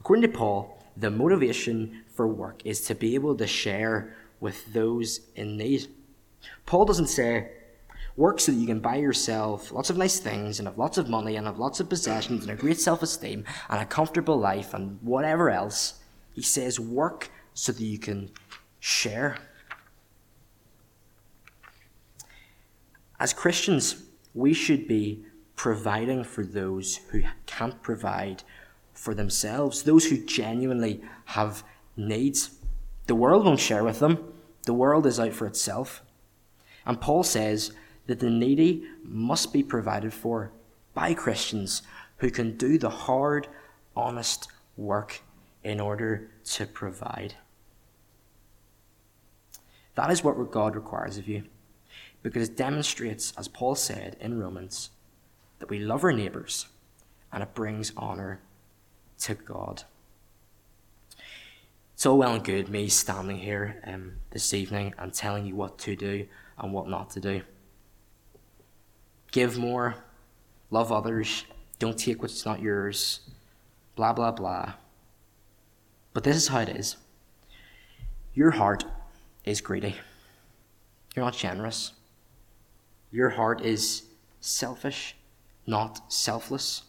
According 0.00 0.22
to 0.22 0.37
Paul, 0.37 0.83
the 0.96 1.12
motivation 1.12 2.02
for 2.12 2.26
work 2.26 2.62
is 2.64 2.80
to 2.87 2.96
be 2.96 3.14
able 3.14 3.37
to 3.37 3.46
share 3.46 4.16
with 4.40 4.72
those 4.72 5.20
in 5.37 5.56
need. 5.56 5.87
Paul 6.66 6.87
doesn't 6.87 7.06
say, 7.06 7.52
Work 8.20 8.38
so 8.38 8.52
that 8.52 8.59
you 8.59 8.66
can 8.66 8.80
buy 8.80 8.96
yourself 8.96 9.72
lots 9.72 9.88
of 9.88 9.96
nice 9.96 10.18
things 10.18 10.59
and 10.59 10.68
have 10.68 10.76
lots 10.76 10.98
of 10.98 11.09
money 11.09 11.37
and 11.37 11.46
have 11.46 11.59
lots 11.59 11.80
of 11.80 11.88
possessions 11.88 12.42
and 12.42 12.52
a 12.52 12.54
great 12.54 12.78
self 12.78 13.02
esteem 13.02 13.46
and 13.70 13.80
a 13.80 13.87
comfortable 13.87 14.37
life 14.37 14.74
and 14.74 14.98
whatever 15.00 15.48
else. 15.48 16.02
He 16.35 16.42
says, 16.42 16.78
work 16.78 17.30
so 17.54 17.72
that 17.72 17.83
you 17.83 17.98
can 17.98 18.30
share. 18.78 19.38
As 23.18 23.33
Christians, 23.33 24.02
we 24.35 24.52
should 24.52 24.87
be 24.87 25.24
providing 25.56 26.22
for 26.22 26.44
those 26.44 26.96
who 27.12 27.22
can't 27.46 27.80
provide 27.80 28.42
for 28.92 29.14
themselves, 29.14 29.85
those 29.85 30.04
who 30.11 30.22
genuinely 30.26 31.00
have 31.24 31.64
needs. 31.96 32.59
The 33.06 33.14
world 33.14 33.46
won't 33.46 33.61
share 33.61 33.83
with 33.83 33.98
them, 33.98 34.30
the 34.66 34.74
world 34.74 35.06
is 35.06 35.18
out 35.18 35.33
for 35.33 35.46
itself. 35.46 36.02
And 36.85 37.00
Paul 37.00 37.22
says 37.22 37.72
that 38.11 38.18
the 38.18 38.29
needy 38.29 38.83
must 39.05 39.53
be 39.53 39.62
provided 39.62 40.12
for 40.12 40.51
by 40.94 41.14
Christians 41.14 41.83
who 42.16 42.29
can 42.29 42.57
do 42.57 42.77
the 42.77 42.90
hard, 42.90 43.46
honest 43.94 44.49
work 44.77 45.20
in 45.62 45.79
order 45.79 46.29
to 46.42 46.66
provide. 46.66 47.35
That 49.94 50.11
is 50.11 50.25
what 50.25 50.51
God 50.51 50.75
requires 50.75 51.18
of 51.18 51.29
you, 51.29 51.44
because 52.20 52.49
it 52.49 52.57
demonstrates, 52.57 53.33
as 53.38 53.46
Paul 53.46 53.77
said 53.77 54.16
in 54.18 54.40
Romans, 54.40 54.90
that 55.61 55.70
we 55.70 55.79
love 55.79 56.03
our 56.03 56.12
neighbours 56.12 56.66
and 57.33 57.44
it 57.44 57.55
brings 57.55 57.96
honour 57.96 58.40
to 59.20 59.35
God. 59.35 59.85
It's 61.94 62.07
all 62.07 62.18
well 62.18 62.35
and 62.35 62.42
good 62.42 62.68
me 62.68 62.88
standing 62.88 63.38
here 63.38 63.81
um, 63.87 64.14
this 64.31 64.53
evening 64.53 64.94
and 64.99 65.14
telling 65.14 65.46
you 65.46 65.55
what 65.55 65.79
to 65.79 65.94
do 65.94 66.27
and 66.59 66.73
what 66.73 66.88
not 66.88 67.11
to 67.11 67.20
do. 67.20 67.42
Give 69.31 69.57
more, 69.59 69.97
love 70.71 70.90
others, 70.90 71.45
don't 71.79 71.99
take 71.99 72.23
what's 72.23 72.45
not 72.45 72.61
yours, 72.61 73.21
blah, 73.95 74.12
blah, 74.12 74.33
blah. 74.33 74.75
But 76.12 76.25
this 76.25 76.37
is 76.37 76.49
how 76.49 76.61
it 76.61 76.69
is 76.69 76.97
your 78.35 78.53
heart 78.53 78.85
is 79.45 79.61
greedy, 79.61 79.97
you're 81.14 81.25
not 81.25 81.37
generous. 81.37 81.93
Your 83.11 83.31
heart 83.31 83.61
is 83.61 84.05
selfish, 84.40 85.16
not 85.66 86.12
selfless. 86.12 86.83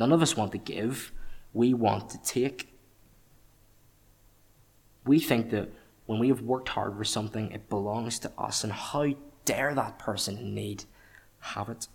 None 0.00 0.12
of 0.12 0.22
us 0.22 0.36
want 0.36 0.52
to 0.52 0.58
give, 0.58 1.12
we 1.52 1.74
want 1.74 2.08
to 2.10 2.22
take. 2.22 2.72
We 5.04 5.18
think 5.18 5.50
that 5.50 5.68
when 6.06 6.18
we 6.18 6.28
have 6.28 6.40
worked 6.40 6.70
hard 6.70 6.96
for 6.96 7.04
something, 7.04 7.50
it 7.52 7.68
belongs 7.68 8.18
to 8.20 8.32
us, 8.38 8.64
and 8.64 8.72
how 8.72 9.12
dare 9.44 9.74
that 9.74 9.98
person 9.98 10.38
in 10.38 10.54
need 10.54 10.84
have 11.42 11.68
it? 11.68 11.88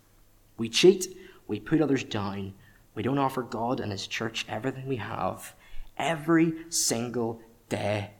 We 0.56 0.68
cheat, 0.68 1.06
we 1.46 1.60
put 1.60 1.80
others 1.80 2.04
down, 2.04 2.54
we 2.94 3.02
don't 3.02 3.18
offer 3.18 3.42
God 3.42 3.80
and 3.80 3.92
His 3.92 4.06
church 4.06 4.44
everything 4.48 4.86
we 4.86 4.96
have. 4.96 5.54
Every 5.96 6.54
single 6.68 7.40
day, 7.68 8.10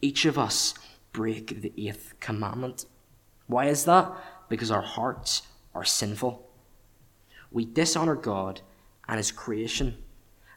each 0.00 0.24
of 0.24 0.38
us 0.38 0.74
break 1.12 1.62
the 1.62 1.72
eighth 1.76 2.14
commandment. 2.20 2.84
Why 3.46 3.66
is 3.66 3.84
that? 3.86 4.12
Because 4.48 4.70
our 4.70 4.82
hearts 4.82 5.42
are 5.74 5.84
sinful. 5.84 6.46
We 7.50 7.64
dishonor 7.64 8.16
God 8.16 8.60
and 9.08 9.16
His 9.16 9.32
creation. 9.32 9.96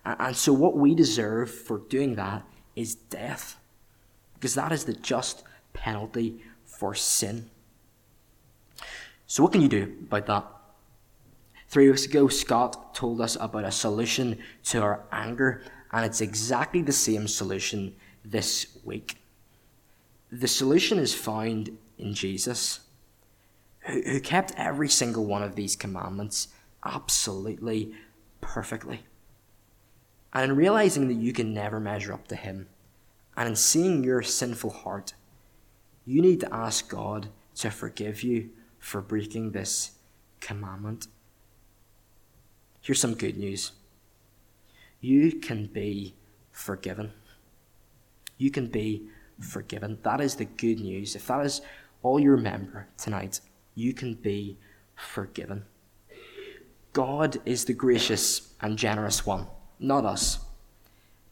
And 0.03 0.35
so, 0.35 0.51
what 0.51 0.75
we 0.75 0.93
deserve 0.93 1.49
for 1.49 1.77
doing 1.77 2.15
that 2.15 2.43
is 2.75 2.95
death. 2.95 3.57
Because 4.33 4.55
that 4.55 4.71
is 4.71 4.85
the 4.85 4.93
just 4.93 5.43
penalty 5.73 6.41
for 6.65 6.93
sin. 6.93 7.49
So, 9.31 9.43
what 9.43 9.53
can 9.53 9.61
you 9.61 9.69
do 9.69 9.95
about 10.09 10.25
that? 10.25 10.45
Three 11.69 11.87
weeks 11.89 12.05
ago, 12.05 12.27
Scott 12.27 12.93
told 12.93 13.21
us 13.21 13.37
about 13.39 13.63
a 13.63 13.71
solution 13.71 14.37
to 14.63 14.81
our 14.81 15.05
anger, 15.09 15.63
and 15.93 16.05
it's 16.05 16.19
exactly 16.19 16.81
the 16.81 16.91
same 16.91 17.29
solution 17.29 17.95
this 18.25 18.77
week. 18.83 19.15
The 20.33 20.49
solution 20.49 20.99
is 20.99 21.15
found 21.15 21.77
in 21.97 22.13
Jesus, 22.13 22.81
who, 23.87 24.19
kept 24.19 24.51
every 24.57 24.89
single 24.89 25.23
one 25.23 25.43
of 25.43 25.55
these 25.55 25.77
commandments 25.77 26.49
absolutely 26.83 27.93
perfectly. 28.41 29.05
And 30.33 30.51
in 30.51 30.57
realizing 30.57 31.07
that 31.07 31.13
you 31.13 31.31
can 31.31 31.53
never 31.53 31.79
measure 31.79 32.11
up 32.11 32.27
to 32.27 32.35
Him, 32.35 32.67
and 33.37 33.47
in 33.47 33.55
seeing 33.55 34.03
your 34.03 34.23
sinful 34.23 34.71
heart, 34.71 35.13
you 36.05 36.21
need 36.21 36.41
to 36.41 36.53
ask 36.53 36.89
God 36.89 37.29
to 37.55 37.71
forgive 37.71 38.23
you 38.23 38.49
for 38.81 38.99
breaking 38.99 39.51
this 39.51 39.91
commandment. 40.41 41.07
Here's 42.81 42.99
some 42.99 43.13
good 43.13 43.37
news 43.37 43.71
you 44.99 45.39
can 45.39 45.67
be 45.67 46.15
forgiven. 46.51 47.11
You 48.37 48.51
can 48.51 48.67
be 48.67 49.07
forgiven. 49.39 49.99
That 50.03 50.19
is 50.19 50.35
the 50.35 50.45
good 50.45 50.79
news. 50.79 51.15
If 51.15 51.27
that 51.27 51.45
is 51.45 51.61
all 52.03 52.19
you 52.19 52.31
remember 52.31 52.87
tonight, 52.97 53.39
you 53.75 53.93
can 53.93 54.15
be 54.15 54.57
forgiven. 54.95 55.63
God 56.93 57.37
is 57.45 57.65
the 57.65 57.73
gracious 57.73 58.53
and 58.61 58.77
generous 58.77 59.25
one, 59.25 59.47
not 59.79 60.05
us. 60.05 60.39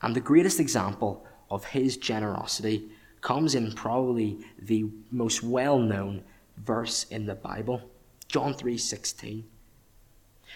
And 0.02 0.16
the 0.16 0.22
greatest 0.22 0.60
example 0.60 1.26
of 1.50 1.66
his 1.66 1.98
generosity 1.98 2.90
comes 3.22 3.56
in 3.56 3.74
probably 3.74 4.38
the 4.62 4.86
most 5.12 5.44
well 5.44 5.80
known 5.80 6.24
verse 6.64 7.06
in 7.06 7.26
the 7.26 7.36
Bible, 7.36 7.90
John 8.28 8.54
3:16. 8.54 9.46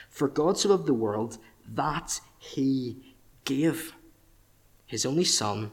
For 0.10 0.28
God 0.28 0.58
so 0.58 0.70
loved 0.70 0.86
the 0.86 0.94
world 0.94 1.38
that 1.68 2.20
he 2.38 3.16
gave 3.46 3.96
his 4.86 5.06
only 5.06 5.24
son 5.24 5.72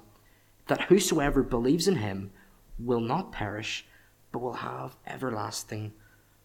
that 0.66 0.82
whosoever 0.82 1.42
believes 1.42 1.88
in 1.88 1.96
him 1.96 2.32
will 2.78 3.00
not 3.00 3.32
perish 3.32 3.86
but 4.32 4.38
will 4.38 4.54
have 4.54 4.96
everlasting 5.06 5.92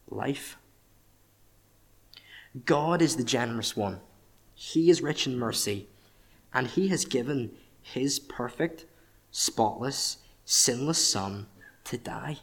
life. 0.10 0.58
God 2.66 3.02
is 3.02 3.16
the 3.16 3.24
generous 3.24 3.76
one. 3.76 4.02
He 4.56 4.90
is 4.90 5.02
rich 5.02 5.28
in 5.28 5.38
mercy, 5.38 5.90
and 6.54 6.68
he 6.68 6.88
has 6.88 7.06
given 7.06 7.56
his 7.82 8.18
perfect, 8.20 8.86
spotless, 9.32 10.18
sinless 10.46 11.06
son 11.06 11.48
to 11.84 11.98
die 11.98 12.40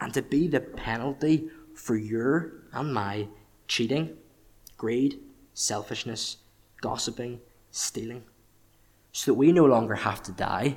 and 0.00 0.14
to 0.14 0.22
be 0.22 0.48
the 0.48 0.60
penalty 0.60 1.48
for 1.74 1.96
your 1.96 2.52
and 2.72 2.92
my 2.92 3.28
cheating, 3.66 4.16
greed, 4.76 5.20
selfishness, 5.54 6.38
gossiping, 6.80 7.40
stealing, 7.70 8.24
so 9.12 9.30
that 9.30 9.34
we 9.34 9.52
no 9.52 9.64
longer 9.64 9.94
have 9.94 10.22
to 10.22 10.32
die, 10.32 10.76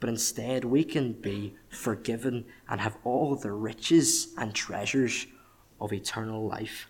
but 0.00 0.08
instead 0.08 0.64
we 0.64 0.82
can 0.82 1.12
be 1.12 1.54
forgiven 1.68 2.46
and 2.68 2.80
have 2.80 2.96
all 3.04 3.36
the 3.36 3.52
riches 3.52 4.28
and 4.38 4.54
treasures 4.54 5.26
of 5.80 5.92
eternal 5.92 6.46
life. 6.46 6.88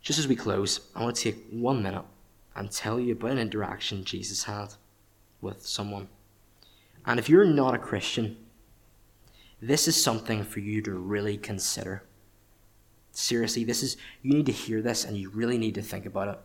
Just 0.00 0.18
as 0.18 0.28
we 0.28 0.36
close, 0.36 0.80
I 0.94 1.02
want 1.02 1.16
to 1.16 1.32
take 1.32 1.46
one 1.50 1.82
minute 1.82 2.04
and 2.54 2.70
tell 2.70 2.98
you 2.98 3.12
about 3.12 3.32
an 3.32 3.38
interaction 3.38 4.04
Jesus 4.04 4.44
had 4.44 4.74
with 5.40 5.66
someone. 5.66 6.08
And 7.04 7.18
if 7.18 7.28
you're 7.28 7.44
not 7.44 7.74
a 7.74 7.78
Christian, 7.78 8.36
this 9.60 9.88
is 9.88 10.02
something 10.02 10.44
for 10.44 10.60
you 10.60 10.80
to 10.82 10.92
really 10.92 11.36
consider. 11.36 12.04
Seriously, 13.10 13.64
this 13.64 13.82
is 13.82 13.96
you 14.22 14.34
need 14.34 14.46
to 14.46 14.52
hear 14.52 14.80
this 14.80 15.04
and 15.04 15.16
you 15.16 15.30
really 15.30 15.58
need 15.58 15.74
to 15.74 15.82
think 15.82 16.06
about 16.06 16.28
it. 16.28 16.38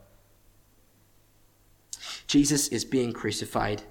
Jesus 2.26 2.70
is 2.70 2.84
being 2.84 3.14
crucified, 3.14 3.84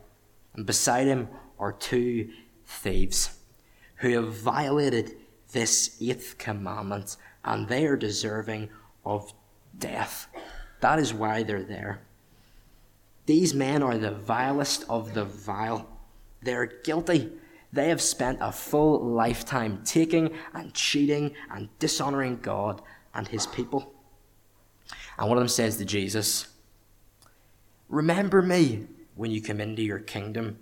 and 0.54 0.66
beside 0.66 1.06
him 1.06 1.28
are 1.58 1.72
two 1.72 2.30
thieves 2.66 3.38
who 3.96 4.10
have 4.10 4.34
violated 4.34 5.12
this 5.52 5.96
eighth 6.00 6.38
commandment 6.38 7.16
and 7.44 7.68
they 7.68 7.86
are 7.86 7.96
deserving 7.96 8.68
of 9.04 9.32
death. 9.78 10.26
That 10.80 10.98
is 10.98 11.14
why 11.14 11.44
they're 11.44 11.62
there. 11.62 12.00
These 13.26 13.54
men 13.54 13.82
are 13.82 13.98
the 13.98 14.10
vilest 14.10 14.84
of 14.88 15.14
the 15.14 15.24
vile. 15.24 15.86
They're 16.42 16.66
guilty 16.66 17.30
they 17.72 17.88
have 17.88 18.02
spent 18.02 18.38
a 18.40 18.52
full 18.52 19.00
lifetime 19.00 19.82
taking 19.84 20.34
and 20.52 20.74
cheating 20.74 21.34
and 21.50 21.68
dishonoring 21.78 22.38
God 22.42 22.82
and 23.14 23.26
his 23.26 23.46
people. 23.46 23.94
And 25.18 25.28
one 25.28 25.38
of 25.38 25.42
them 25.42 25.48
says 25.48 25.78
to 25.78 25.84
Jesus, 25.84 26.48
Remember 27.88 28.42
me 28.42 28.86
when 29.14 29.30
you 29.30 29.40
come 29.40 29.60
into 29.60 29.82
your 29.82 29.98
kingdom. 29.98 30.58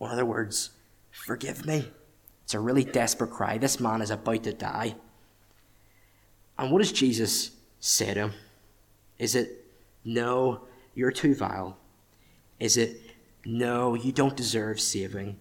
In 0.00 0.06
other 0.06 0.24
words, 0.24 0.70
forgive 1.10 1.66
me. 1.66 1.90
It's 2.44 2.54
a 2.54 2.60
really 2.60 2.84
desperate 2.84 3.30
cry. 3.30 3.58
This 3.58 3.78
man 3.78 4.00
is 4.00 4.10
about 4.10 4.44
to 4.44 4.52
die. 4.52 4.94
And 6.58 6.72
what 6.72 6.78
does 6.78 6.92
Jesus 6.92 7.52
say 7.78 8.14
to 8.14 8.20
him? 8.20 8.32
Is 9.18 9.34
it, 9.34 9.66
No, 10.04 10.62
you're 10.94 11.12
too 11.12 11.34
vile? 11.34 11.76
Is 12.58 12.76
it, 12.76 13.00
No, 13.44 13.94
you 13.94 14.12
don't 14.12 14.36
deserve 14.36 14.80
saving? 14.80 15.38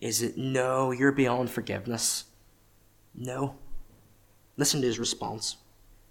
Is 0.00 0.22
it, 0.22 0.36
no, 0.36 0.90
you're 0.90 1.12
beyond 1.12 1.50
forgiveness? 1.50 2.24
No. 3.14 3.56
Listen 4.56 4.80
to 4.80 4.86
his 4.86 4.98
response. 4.98 5.56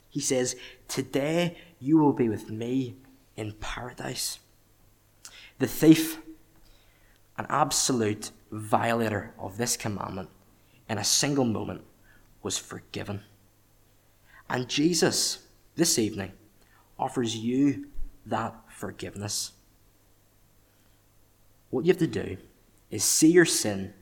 He 0.09 0.19
says, 0.19 0.55
Today 0.87 1.57
you 1.79 1.97
will 1.97 2.13
be 2.13 2.29
with 2.29 2.49
me 2.49 2.95
in 3.35 3.53
paradise. 3.53 4.39
The 5.59 5.67
thief, 5.67 6.19
an 7.37 7.45
absolute 7.49 8.31
violator 8.51 9.33
of 9.39 9.57
this 9.57 9.77
commandment, 9.77 10.29
in 10.89 10.97
a 10.97 11.03
single 11.03 11.45
moment 11.45 11.81
was 12.43 12.57
forgiven. 12.57 13.21
And 14.49 14.69
Jesus, 14.69 15.47
this 15.75 15.97
evening, 15.97 16.31
offers 16.97 17.35
you 17.35 17.87
that 18.25 18.55
forgiveness. 18.69 19.51
What 21.69 21.85
you 21.85 21.91
have 21.91 21.99
to 21.99 22.07
do 22.07 22.37
is 22.95 23.03
see 23.03 23.31
your 23.31 23.45
sin, 23.45 23.93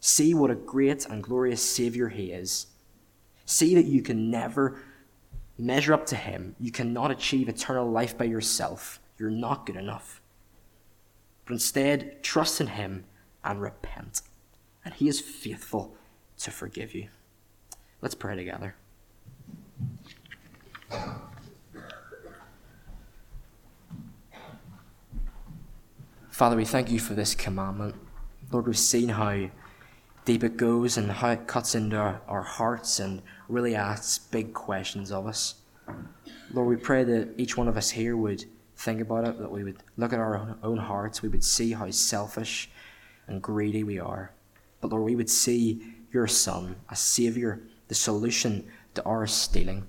see 0.00 0.34
what 0.34 0.50
a 0.50 0.54
great 0.54 1.04
and 1.06 1.22
glorious 1.22 1.62
Savior 1.62 2.08
He 2.08 2.30
is, 2.30 2.68
see 3.44 3.74
that 3.74 3.86
you 3.86 4.02
can 4.02 4.30
never 4.30 4.80
measure 5.58 5.92
up 5.92 6.06
to 6.06 6.16
Him, 6.16 6.54
you 6.58 6.70
cannot 6.70 7.10
achieve 7.10 7.48
eternal 7.48 7.90
life 7.90 8.16
by 8.16 8.24
yourself, 8.24 9.00
you're 9.18 9.30
not 9.30 9.66
good 9.66 9.76
enough. 9.76 10.20
But 11.44 11.54
instead, 11.54 12.22
trust 12.22 12.60
in 12.60 12.68
Him 12.68 13.04
and 13.42 13.60
repent, 13.60 14.22
and 14.84 14.94
He 14.94 15.08
is 15.08 15.20
faithful 15.20 15.96
to 16.38 16.50
forgive 16.50 16.94
you. 16.94 17.08
Let's 18.00 18.14
pray 18.14 18.36
together. 18.36 18.76
Father, 26.30 26.56
we 26.56 26.64
thank 26.64 26.90
you 26.90 26.98
for 26.98 27.14
this 27.14 27.34
commandment. 27.34 27.94
Lord, 28.54 28.68
we've 28.68 28.78
seen 28.78 29.08
how 29.08 29.50
deep 30.24 30.44
it 30.44 30.56
goes 30.56 30.96
and 30.96 31.10
how 31.10 31.30
it 31.30 31.48
cuts 31.48 31.74
into 31.74 31.96
our, 31.96 32.22
our 32.28 32.42
hearts 32.42 33.00
and 33.00 33.20
really 33.48 33.74
asks 33.74 34.18
big 34.18 34.54
questions 34.54 35.10
of 35.10 35.26
us. 35.26 35.56
Lord, 36.52 36.68
we 36.68 36.76
pray 36.76 37.02
that 37.02 37.34
each 37.36 37.56
one 37.56 37.66
of 37.66 37.76
us 37.76 37.90
here 37.90 38.16
would 38.16 38.44
think 38.76 39.00
about 39.00 39.26
it, 39.26 39.40
that 39.40 39.50
we 39.50 39.64
would 39.64 39.82
look 39.96 40.12
at 40.12 40.20
our 40.20 40.56
own 40.62 40.76
hearts, 40.76 41.20
we 41.20 41.28
would 41.30 41.42
see 41.42 41.72
how 41.72 41.90
selfish 41.90 42.70
and 43.26 43.42
greedy 43.42 43.82
we 43.82 43.98
are. 43.98 44.30
But 44.80 44.92
Lord, 44.92 45.02
we 45.02 45.16
would 45.16 45.30
see 45.30 45.96
your 46.12 46.28
Son, 46.28 46.76
a 46.90 46.94
Saviour, 46.94 47.60
the 47.88 47.96
solution 47.96 48.68
to 48.94 49.02
our 49.02 49.26
stealing. 49.26 49.88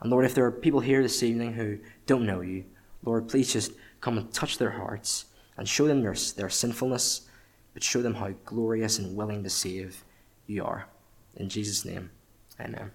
And 0.00 0.10
Lord, 0.10 0.24
if 0.24 0.34
there 0.34 0.46
are 0.46 0.50
people 0.50 0.80
here 0.80 1.02
this 1.02 1.22
evening 1.22 1.52
who 1.52 1.78
don't 2.06 2.24
know 2.24 2.40
you, 2.40 2.64
Lord, 3.04 3.28
please 3.28 3.52
just 3.52 3.72
come 4.00 4.16
and 4.16 4.32
touch 4.32 4.56
their 4.56 4.70
hearts 4.70 5.26
and 5.58 5.68
show 5.68 5.86
them 5.86 6.00
their, 6.00 6.14
their 6.38 6.48
sinfulness, 6.48 7.28
but 7.74 7.82
show 7.82 8.00
them 8.00 8.14
how 8.14 8.30
glorious 8.44 8.98
and 8.98 9.16
willing 9.16 9.42
to 9.42 9.50
save 9.50 10.04
you 10.46 10.64
are. 10.64 10.86
In 11.36 11.48
Jesus' 11.48 11.84
name, 11.84 12.10
amen. 12.58 12.92